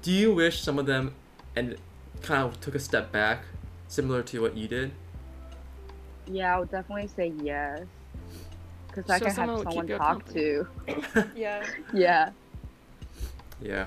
[0.02, 1.14] do you wish some of them
[1.56, 1.76] and
[2.22, 3.44] kind of took a step back,
[3.88, 4.92] similar to what you did?
[6.26, 7.82] Yeah, I would definitely say yes.
[8.88, 10.32] Because I So can someone have someone talk accountable.
[10.32, 11.32] to.
[11.36, 11.66] Yeah.
[11.92, 12.30] Yeah.
[13.60, 13.86] yeah.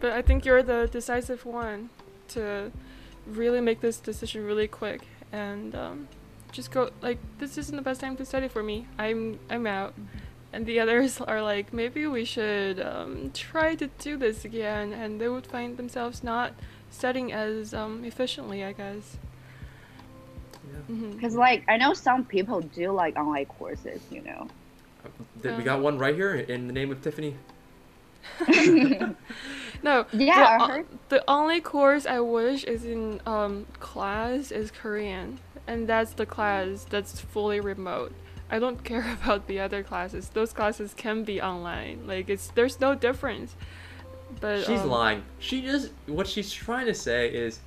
[0.00, 1.90] But I think you're the decisive one
[2.28, 2.70] to
[3.26, 6.08] really make this decision really quick and um,
[6.52, 8.86] just go like this isn't the best time to study for me.
[8.98, 9.94] I'm I'm out.
[10.54, 15.20] And the others are like maybe we should um, try to do this again and
[15.20, 16.54] they would find themselves not
[16.90, 19.18] studying as um, efficiently, I guess.
[20.64, 20.80] Yeah.
[20.88, 24.50] hmm Because, like, I know some people do like online courses, you know.
[25.42, 27.36] Th- We Um, got one right here in the name of Tiffany.
[29.82, 30.06] No.
[30.12, 35.40] Yeah, the, I o- the only course I wish is in um, class is Korean,
[35.66, 38.12] and that's the class that's fully remote.
[38.50, 40.28] I don't care about the other classes.
[40.28, 42.06] Those classes can be online.
[42.06, 43.56] Like it's there's no difference.
[44.40, 45.24] But She's um, lying.
[45.38, 47.60] She just what she's trying to say is,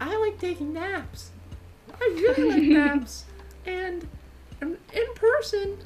[0.00, 1.30] I like taking naps.
[1.92, 2.62] I really like
[2.96, 3.24] naps,
[3.66, 4.06] and
[4.60, 5.78] in in person,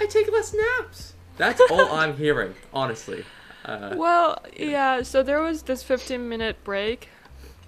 [0.00, 1.14] I take less naps.
[1.36, 3.24] That's all I'm hearing, honestly.
[3.64, 5.02] Uh, Well, yeah.
[5.02, 7.08] So there was this 15 minute break,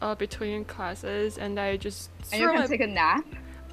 [0.03, 3.24] uh, between classes, and I just And you threw can my, take a nap.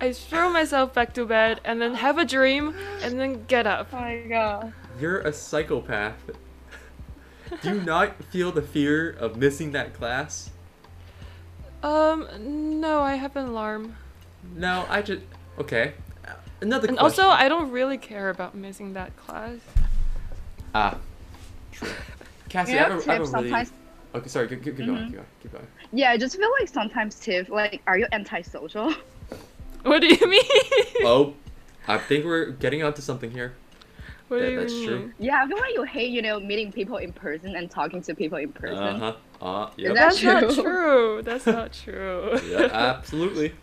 [0.01, 3.89] I throw myself back to bed, and then have a dream, and then get up.
[3.93, 4.73] Oh my god.
[4.99, 6.31] You're a psychopath.
[7.61, 10.49] Do you not feel the fear of missing that class?
[11.83, 12.27] Um,
[12.79, 13.95] no, I have an alarm.
[14.55, 15.21] No, I just
[15.59, 15.93] okay.
[16.27, 17.23] Uh, Another And question.
[17.23, 19.57] also, I don't really care about missing that class.
[20.73, 20.97] ah,
[21.71, 21.89] true.
[22.49, 23.49] Cassie, You I know, have a, I have Tiff, a really.
[23.49, 23.71] sometimes
[24.13, 24.47] Okay, sorry.
[24.49, 24.89] Keep, keep going.
[24.89, 25.05] Mhm.
[25.07, 25.25] Keep going.
[25.41, 25.67] Keep going.
[25.93, 28.93] yeah, I just feel like sometimes Tiff, like, are you antisocial?
[29.89, 30.43] What do you mean?
[31.03, 31.33] Oh,
[31.87, 33.53] I think we're getting onto something here.
[34.27, 34.87] what do you that's mean?
[34.87, 35.13] true.
[35.19, 38.13] Yeah, I feel like you hate, you know, meeting people in person and talking to
[38.15, 38.77] people in person.
[38.77, 39.45] Uh huh.
[39.45, 39.93] Uh, Is yep.
[39.95, 40.63] that That's not true?
[40.63, 41.21] true.
[41.23, 42.39] That's not true.
[42.47, 43.53] yeah, absolutely.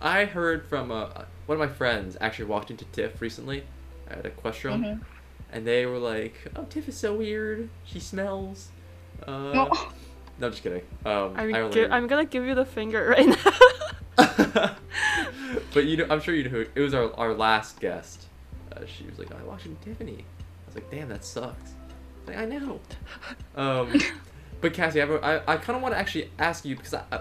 [0.00, 1.08] I heard from uh,
[1.46, 3.64] one of my friends actually walked into Tiff recently
[4.08, 5.00] at Equestrium, Mhm.
[5.52, 7.68] and they were like, "Oh, Tiff is so weird.
[7.84, 8.68] She smells."
[9.26, 9.70] Uh, No.
[10.38, 10.82] no, just kidding.
[11.04, 14.76] Um, I'm, I only gi- I'm gonna give you the finger right now.
[15.74, 16.94] but you know, I'm sure you know who it was.
[16.94, 18.26] Our our last guest.
[18.72, 21.72] Uh, she was like, "I watched Tiffany." I was like, "Damn, that sucks."
[22.26, 22.80] Like, I know.
[23.56, 23.92] Um,
[24.60, 26.94] but Cassie, I, have a- I, I kind of want to actually ask you because
[26.94, 27.20] I, I,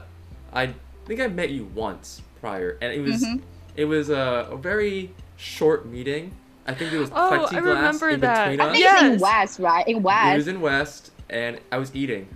[0.63, 0.73] I
[1.05, 3.41] think I met you once prior, and it was Mhm.
[3.75, 6.33] it was a, a very short meeting.
[6.65, 8.49] I think it was Oh, I plexiglass remember in that.
[8.49, 8.77] between I us.
[8.77, 9.87] think it's in West, right?
[9.87, 10.35] In It West.
[10.37, 12.27] was in West, and I was eating.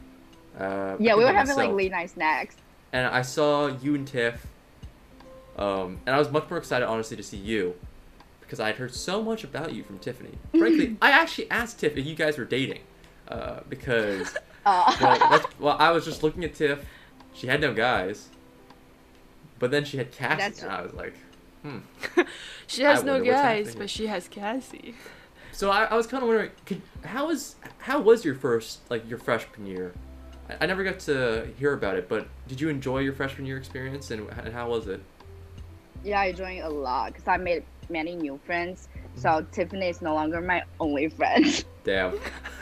[0.60, 2.56] Uh, yeah, we were by having like myself really nice snacks.
[2.91, 4.45] and I saw you and Tiff.
[5.58, 7.76] Um, and I was much more excited, honestly, to see you,
[8.41, 10.38] because I had heard so much about you from Tiffany.
[10.58, 12.82] Frankly, I actually asked Tiff if you guys were dating,
[13.28, 14.36] uh, because
[14.67, 16.86] Uh, well, well, I was just looking at Tiff.
[17.34, 18.28] She had no guys,
[19.60, 21.13] but then she had Cassie, That's- and I was like,
[21.62, 21.78] hmm.
[22.67, 24.96] she has no guys, but she has Cassie.
[25.54, 29.08] So I, I was kind of wondering, could, how was how was your first like
[29.10, 29.93] your freshman year?
[30.50, 33.58] I, I never got to hear about it, but did you enjoy your freshman year
[33.58, 35.02] experience, and, and how was it?
[36.03, 38.88] Yeah, I enjoying a lot because I made many new friends.
[39.15, 39.51] So Mm-hmm.
[39.51, 41.65] Tiffany is no longer my only friend.
[41.83, 42.19] Damn.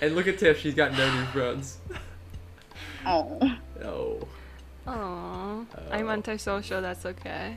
[0.00, 1.78] and look at Tiff, she's got no new friends.
[3.06, 3.38] oh.
[3.80, 4.20] No.
[4.86, 5.66] Aww.
[5.90, 6.10] I'm Oh.
[6.12, 7.56] antisocial, that's okay.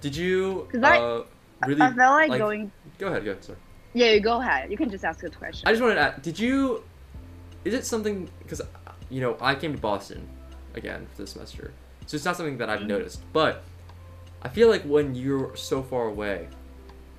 [0.00, 1.24] Did you 'Cause I- uh,
[1.66, 1.80] really?
[1.82, 2.70] I felt like, like- going.
[2.98, 3.44] Go ahead, go ahead.
[3.44, 3.58] Sorry.
[3.94, 4.70] Yeah, go ahead.
[4.70, 5.66] You can just ask a question.
[5.66, 6.84] I just wanted to ask, did you?
[7.64, 8.28] Is it something?
[8.38, 8.60] Because
[9.10, 10.28] you know, I came to Boston
[10.74, 11.72] again for this semester,
[12.08, 12.86] so it's not something that I've Mhm.
[12.86, 13.22] noticed.
[13.34, 13.62] But
[14.40, 16.48] I feel like when you're so far away,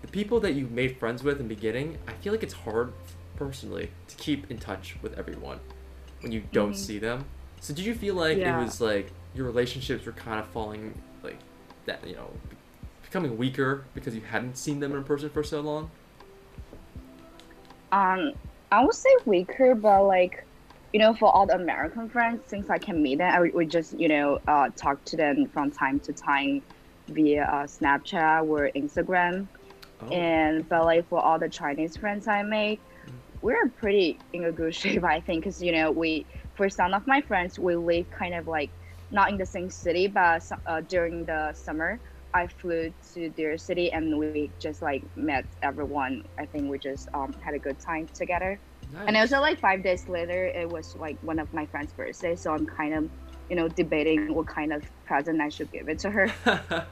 [0.01, 2.91] the people that you made friends with in the beginning, I feel like it's hard,
[3.35, 5.59] personally, to keep in touch with everyone
[6.23, 6.75] when you don't Mhm.
[6.75, 7.25] see them.
[7.59, 8.59] So did you feel like Yeah.
[8.59, 11.37] it was like your relationships were kind of falling like
[11.85, 12.05] that?
[12.07, 12.31] You know,
[13.03, 15.91] becoming weaker because you hadn't seen them in person for so long.
[17.91, 18.33] Um,
[18.71, 20.45] I would say weaker, but like,
[20.93, 23.69] you know, for all the American friends, since I can meet them, I would, would
[23.69, 26.63] just, you know, uh, talk to them from time to time
[27.07, 29.47] via uh, Snapchat or Instagram.
[30.01, 30.07] Oh.
[30.07, 32.79] And but like for all the Chinese friends I made,
[33.41, 36.25] we're pretty in a good shape, I think, because you know we
[36.55, 38.69] for some of my friends we live kind of like
[39.11, 41.99] not in the same city, but uh, during the summer
[42.33, 46.23] I flew to their city and we just like met everyone.
[46.37, 48.59] I think we just um, had a good time together.
[48.97, 49.31] And Nice.
[49.31, 52.65] also like five days later, it was like one of my friend's birthday, so I'm
[52.65, 53.09] kind of
[53.49, 56.27] you know debating what kind of present I should give it to her.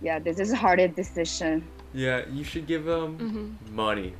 [0.00, 1.68] Yeah, this is a hard decision.
[1.92, 4.14] yeah, you should give them hmm money.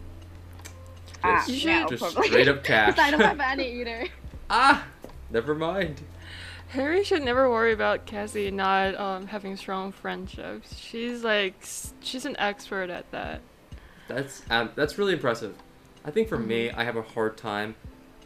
[1.22, 2.28] Ah, Just, You no, just probably.
[2.28, 2.96] straight up cash.
[2.96, 4.04] 'Cause I don't have any either.
[4.50, 4.84] ah,
[5.30, 6.00] never mind.
[6.70, 10.76] Harry should never worry about Cassie not um, having strong friendships.
[10.76, 11.54] She's like,
[12.00, 13.40] she's an expert at that.
[14.08, 15.54] That's um, that's really impressive.
[16.04, 16.80] I think for me, Mm-hmm.
[16.80, 17.74] I have a hard time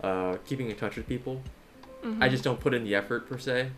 [0.02, 1.42] uh, keeping in touch with people.
[2.02, 2.20] Mhm.
[2.22, 3.70] I just don't put in the effort per se.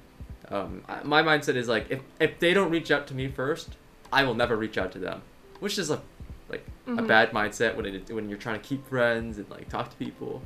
[0.50, 3.76] Um, I- my mindset is like if if they don't reach out to me first,
[4.12, 5.22] I will never reach out to them,
[5.60, 6.00] which is a
[6.48, 7.06] like a Mhm.
[7.06, 10.42] bad mindset when it when you're trying to keep friends and like talk to people.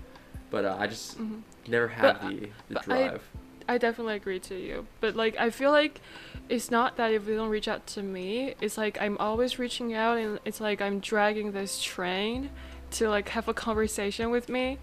[0.50, 1.42] But uh, I just Mhm.
[1.68, 2.37] never have But, the
[2.68, 3.22] the but I- drive.
[3.70, 4.86] I definitely agree to you.
[5.01, 6.01] But like I feel like
[6.49, 9.92] it's not that if they don't reach out to me, it's like I'm always reaching
[9.94, 12.51] out and it's like I'm dragging this train
[12.93, 14.78] to like have a conversation with me.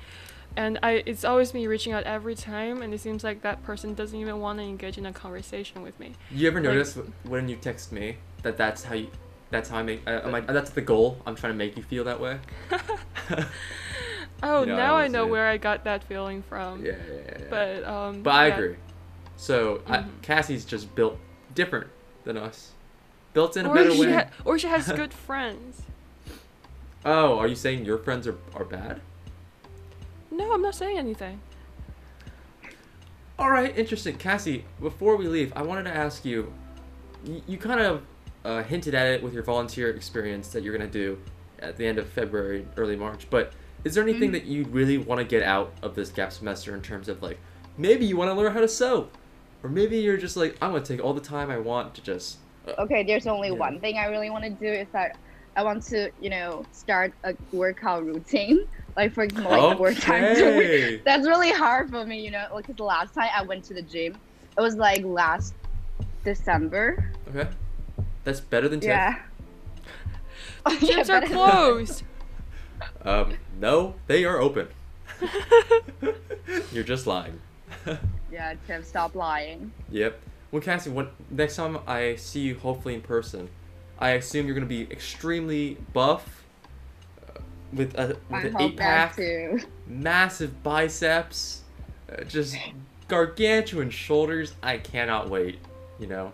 [0.57, 3.93] And I it's always me reaching out every time and it seems like that person
[3.93, 6.13] doesn't even want to engage in a conversation with me.
[6.31, 9.09] You ever Like- notice wh- when you text me that that's how you
[9.51, 11.17] that's how I make uh, am I, that's the goal.
[11.25, 12.39] I'm trying to make you feel that way.
[14.43, 16.85] Oh, You know, now I know a- where I got that feeling from.
[16.85, 17.45] yeah, yeah, yeah, yeah.
[17.49, 18.53] But um But I yeah.
[18.55, 18.75] agree.
[19.37, 20.21] So I, Mhm.
[20.21, 21.17] Cassie's just built
[21.53, 21.87] different
[22.23, 22.71] than us.
[23.33, 24.11] Built in a Or better way.
[24.13, 25.81] ha- or she has good friends.
[27.05, 29.01] Oh, are you saying your friends are, are bad?
[30.31, 31.39] No, I'm not saying anything.
[33.37, 34.15] All right, interesting.
[34.15, 36.51] Cassie, before we leave, I wanted to ask you.
[37.25, 38.01] You, you kind of
[38.43, 41.19] uh, hinted at it with your volunteer experience that you're gonna do
[41.59, 43.27] at the end of February, early March.
[43.29, 43.53] But
[43.83, 44.33] is there anything Mhm.
[44.33, 47.39] that you really want to get out of this gap semester in terms of like
[47.77, 49.09] maybe you want to learn how to sew,
[49.63, 52.37] or maybe you're just like I'm gonna take all the time I want to just.
[52.77, 53.55] Okay, there's only Yeah.
[53.55, 55.17] one thing I really want to do is that
[55.55, 58.67] I want to, you know, start a workout routine.
[58.95, 60.23] Like for example, like the work time.
[60.23, 60.97] Okay.
[61.05, 63.81] That's really hard for me, you know, because the last time I went to the
[63.81, 64.17] gym,
[64.57, 65.53] it was like last
[66.23, 67.11] December.
[67.29, 67.49] Okay.
[68.23, 68.89] That's better than Tiff.
[68.89, 69.19] Yeah.
[70.81, 72.03] Yeah, Gyms are closed.
[73.03, 74.67] Um, no, they are open.
[76.71, 77.39] You're just lying.
[78.31, 79.71] Yeah, Tim, stop lying.
[79.91, 80.19] Yep.
[80.51, 83.49] Well, Cassie, when, next time I see you, hopefully in person,
[83.99, 86.43] I assume you're gonna be extremely buff,
[87.27, 87.39] uh,
[87.73, 89.19] with a with an eight pack,
[89.87, 91.63] massive biceps,
[92.11, 92.57] uh, just
[93.07, 94.53] gargantuan shoulders.
[94.61, 95.59] I cannot wait.
[95.99, 96.33] You know.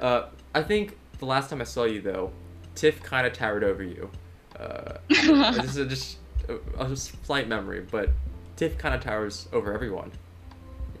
[0.00, 2.32] Uh, I think the last time I saw you though,
[2.74, 4.10] Tiff kind of towered over you.
[4.58, 6.16] Uh, this is just
[6.48, 8.10] a, a slight memory, but
[8.56, 10.10] Tiff kind of towers over everyone.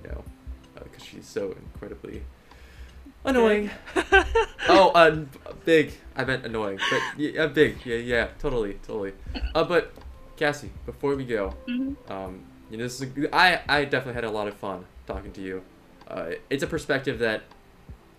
[0.02, 0.24] You know,
[0.74, 2.22] because she's so incredibly
[3.24, 3.70] annoying.
[4.68, 5.24] oh, uh,
[5.64, 5.92] big.
[6.16, 7.84] I meant annoying, but yeah, big.
[7.84, 9.12] Yeah, yeah, totally, totally.
[9.54, 9.92] Uh, but
[10.36, 11.96] Cassie, before we go, Mhm.
[12.10, 15.32] um, you know, this is a, I I definitely had a lot of fun talking
[15.32, 15.62] to you.
[16.08, 17.42] Uh, it's a perspective that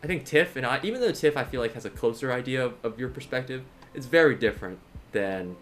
[0.04, 2.66] I think Tiff and I, even though Tiff I feel like has a closer idea
[2.66, 4.80] of, of your perspective, it's very different
[5.12, 5.56] than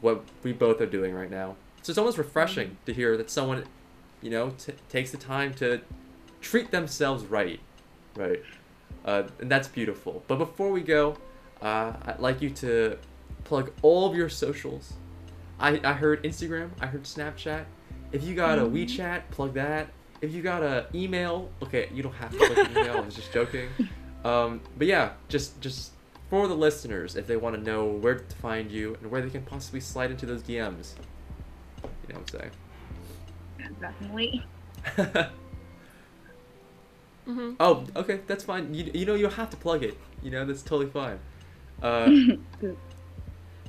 [0.00, 1.56] what we both are doing right now.
[1.82, 3.64] So it's almost refreshing to hear that someone,
[4.22, 5.80] you know, t- takes the time to
[6.40, 7.60] treat themselves right,
[8.16, 8.42] right,
[9.06, 10.22] uh, and that's beautiful.
[10.26, 11.16] But before we go,
[11.62, 12.98] uh, I'd like you to
[13.44, 14.94] plug all of your socials.
[15.58, 17.64] I, I heard Instagram, I heard Snapchat.
[18.12, 19.88] If you got a WeChat, plug that.
[20.20, 22.96] If you got a email, okay, you don't have to plug email.
[22.96, 23.68] I was just joking.
[24.24, 25.92] Um, but yeah, just just
[26.28, 29.30] for the listeners, if they want to know where to find you and where they
[29.30, 30.94] can possibly slide into those DMs.
[32.08, 32.50] You know what I'm
[34.96, 35.28] saying?
[37.26, 38.72] hmm oh, okay, that's fine.
[38.72, 39.98] You, you know you have to plug it.
[40.22, 41.18] You know that's totally fine.
[41.82, 42.10] Uh,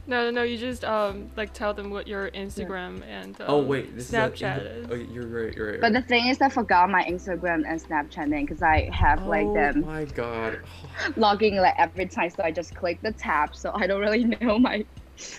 [0.10, 0.44] No, no, no.
[0.44, 4.62] You just um like tell them what your Instagram and um, oh wait, this Snapchat
[4.62, 4.86] is.
[4.86, 4.88] is.
[4.90, 5.54] Oh, you're right.
[5.54, 5.82] You're right.
[5.82, 9.44] But the thing is, I forgot my Instagram and Snapchat name because I have like
[9.44, 10.62] oh my god.
[11.18, 14.58] logging like every time, so I just click the tab, so I don't really know
[14.58, 14.86] my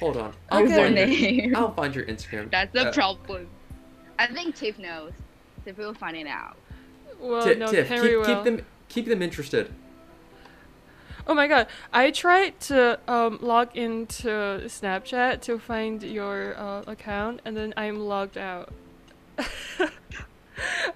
[0.01, 0.35] Hold on.
[0.51, 0.77] I'll Okay.
[0.77, 0.99] find
[1.47, 1.57] your.
[1.57, 2.51] I'll find your Instagram.
[2.51, 3.49] That's the Uh, problem.
[4.19, 5.13] I think Tiff knows.
[5.65, 6.59] Tiff will find it out.
[7.19, 8.25] Well, Ti- no, Tiff, Henry keep, will.
[8.25, 9.73] keep them keep them interested.
[11.27, 14.29] Oh my god, I tried to um, log into
[14.65, 18.73] Snapchat to find your uh, account, and then I'm logged out.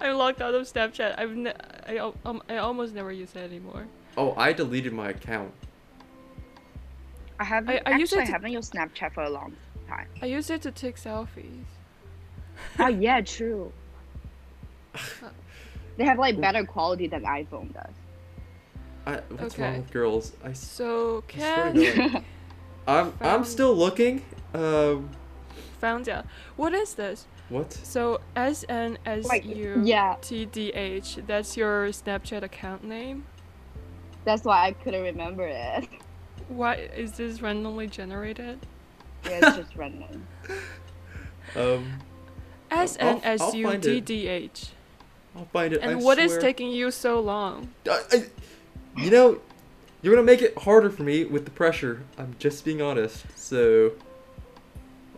[0.01, 1.15] I'm logged out of Snapchat.
[1.19, 1.53] I've ne-
[1.87, 3.85] I, um, I almost never use it anymore.
[4.17, 5.51] Oh, I deleted my account.
[7.39, 9.55] I haven't I- I use it actually to- haven't used Snapchat for a long
[9.87, 10.07] time.
[10.21, 11.65] I use it to take selfies.
[12.79, 13.71] oh yeah, true.
[15.97, 17.93] They have like better quality than iPhone does.
[19.05, 19.63] I, what's Okay.
[19.63, 20.31] wrong with girls?
[20.43, 22.23] I So I can God.
[22.87, 24.23] I'm I'm still looking.
[24.53, 25.09] Um,
[25.79, 26.25] found out
[26.55, 27.27] what is this?
[27.49, 27.73] what?
[27.73, 30.15] So S N S Like, U yeah.
[30.21, 31.19] T D H.
[31.27, 33.25] That's your Snapchat account name.
[34.25, 35.87] That's why I couldn't remember it.
[36.47, 38.65] Why is this randomly generated?
[39.25, 40.25] Yeah, it's just random.
[41.55, 41.99] Um,
[42.71, 44.05] S I'll- N S I'll U find T it.
[44.05, 44.67] D H.
[45.35, 45.81] I'll find it.
[45.81, 46.41] And I what is swear.
[46.41, 47.69] taking you so long?
[47.89, 48.25] I, I,
[48.97, 49.39] you know,
[50.01, 52.03] you're gonna make it harder for me with the pressure.
[52.17, 53.25] I'm just being honest.
[53.35, 53.93] So,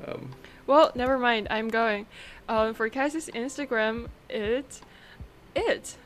[0.08, 0.32] um,
[0.68, 1.48] Well, never mind.
[1.50, 2.06] I'm going.
[2.48, 4.80] Um, for Cassie's Instagram, it,
[5.56, 5.98] it,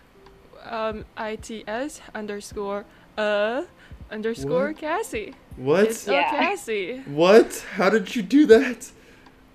[0.63, 2.85] um, its underscore
[3.17, 3.63] uh
[4.09, 4.77] underscore What?
[4.77, 5.35] Cassie.
[5.57, 5.83] what?
[5.85, 6.29] It's Yeah.
[6.31, 7.03] Cassie.
[7.05, 7.65] What?
[7.75, 8.89] How did you do that?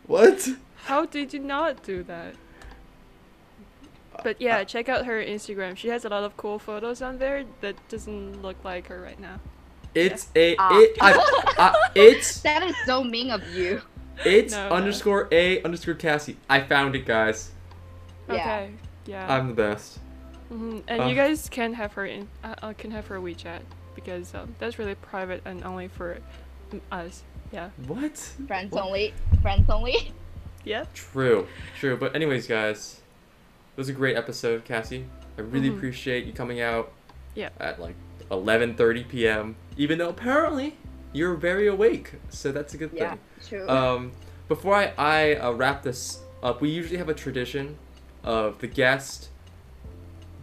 [0.07, 0.49] What?
[0.85, 2.35] How did you not do that?
[4.25, 5.77] But yeah, check out her Instagram.
[5.77, 9.21] She has a lot of cool photos on there that doesn't look like her right
[9.21, 9.39] now.
[9.95, 10.71] It's a Ah.
[10.73, 10.97] it.
[11.01, 11.13] I,
[11.59, 13.81] I, it's That is so mean of you.
[14.25, 14.75] it's No, no.
[14.75, 16.37] underscore a underscore Cassie.
[16.51, 17.53] I found it, guys.
[18.29, 18.35] Yeah.
[18.35, 18.71] Okay.
[19.07, 19.33] Yeah.
[19.33, 19.99] I'm the best.
[20.49, 21.07] hmm And Uh.
[21.07, 22.27] you guys can have her in.
[22.43, 23.61] Uh, uh, can have her WeChat
[23.95, 26.19] because um, that's really private and only for
[26.91, 27.23] us.
[27.53, 27.71] Yeah.
[27.87, 28.17] What?
[28.49, 28.85] Friends What?
[28.85, 29.15] only.
[29.43, 30.13] Friends only.
[30.67, 30.87] Yeah.
[30.95, 31.47] True,
[31.79, 31.95] true.
[31.99, 33.03] But anyways, guys,
[33.75, 35.05] it was a great episode, Cassie.
[35.37, 35.77] I really Mhm.
[35.77, 36.93] appreciate you coming out.
[37.35, 37.49] Yeah.
[37.59, 37.97] At like
[38.31, 39.57] 11:30 p.m.
[39.77, 40.77] Even though apparently
[41.13, 43.19] you're very awake, so that's a good Yeah, thing.
[43.49, 43.69] true.
[43.69, 44.13] Um,
[44.49, 47.77] before I I uh, wrap this up, we usually have a tradition
[48.23, 49.29] of the guest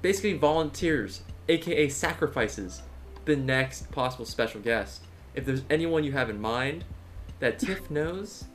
[0.01, 2.81] basically volunteers, aka sacrifices,
[3.25, 5.03] the next possible special guest.
[5.35, 6.83] If there's anyone you have in mind
[7.39, 8.45] that Tiff knows,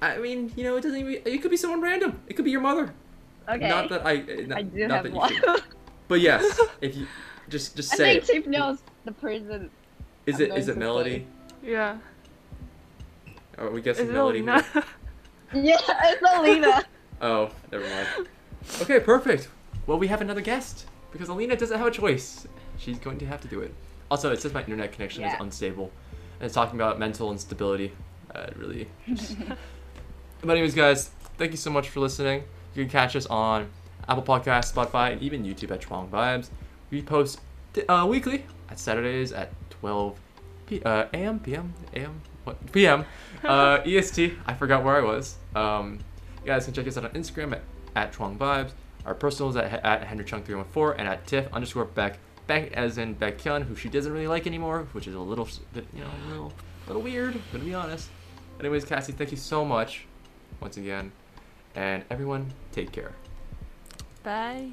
[0.00, 1.22] I mean, you know, it doesn't even.
[1.24, 2.20] It could be someone random.
[2.26, 2.92] It could be your mother.
[3.48, 3.68] Okay.
[3.68, 4.16] Not that I.
[4.16, 5.32] uh, Not, I do not have that you one.
[5.34, 5.62] should.
[6.08, 7.06] But yes, if you
[7.48, 8.32] just just I say think it.
[8.32, 9.70] Chief knows the person.
[10.26, 11.26] Is I'm it going is Melody?
[11.62, 11.98] Yeah.
[13.58, 14.38] Are we Is guessing it Melody?
[14.40, 14.64] Alina?
[15.54, 16.82] Yeah, it's Alina.
[17.20, 18.26] Oh, never mind.
[18.80, 19.48] Okay, perfect.
[19.86, 22.48] Well, we have another guest because Alina doesn't have a choice.
[22.78, 23.72] She's going to have to do it.
[24.10, 25.92] Also, it says my internet connection is unstable,
[26.40, 27.92] and it's talking about mental instability.
[28.34, 28.88] Uh, it really.
[30.40, 32.42] but anyways, guys, thank you so much for listening.
[32.74, 33.68] You can catch us on
[34.08, 36.48] Apple Podcasts, Spotify, and even YouTube at Chwang Vibes.
[36.90, 37.40] We post
[37.88, 40.18] uh, weekly at Saturdays at 12
[40.66, 41.40] p- uh, a.m.
[41.40, 41.72] p.m.
[41.94, 42.20] a.m.
[42.44, 43.04] what p.m.
[43.44, 44.34] Uh, EST.
[44.46, 45.34] I forgot where I was.
[45.56, 45.98] Um,
[46.42, 47.62] you guys can check us out on Instagram at,
[47.96, 48.70] at Chwang Vibes.
[49.04, 52.14] Our personals at, at Henry Chwang 314 and at Tiff underscore Baek.
[52.48, 55.86] Baek as in Baekhyun, who she doesn't really like anymore, which is a little, bit,
[55.92, 56.52] you know, a little,
[56.84, 58.08] a little weird, to be honest.
[58.60, 60.06] Anyways, Cassie, thank you so much
[60.60, 61.10] once again.
[61.74, 63.12] And everyone, take care.
[64.22, 64.72] Bye.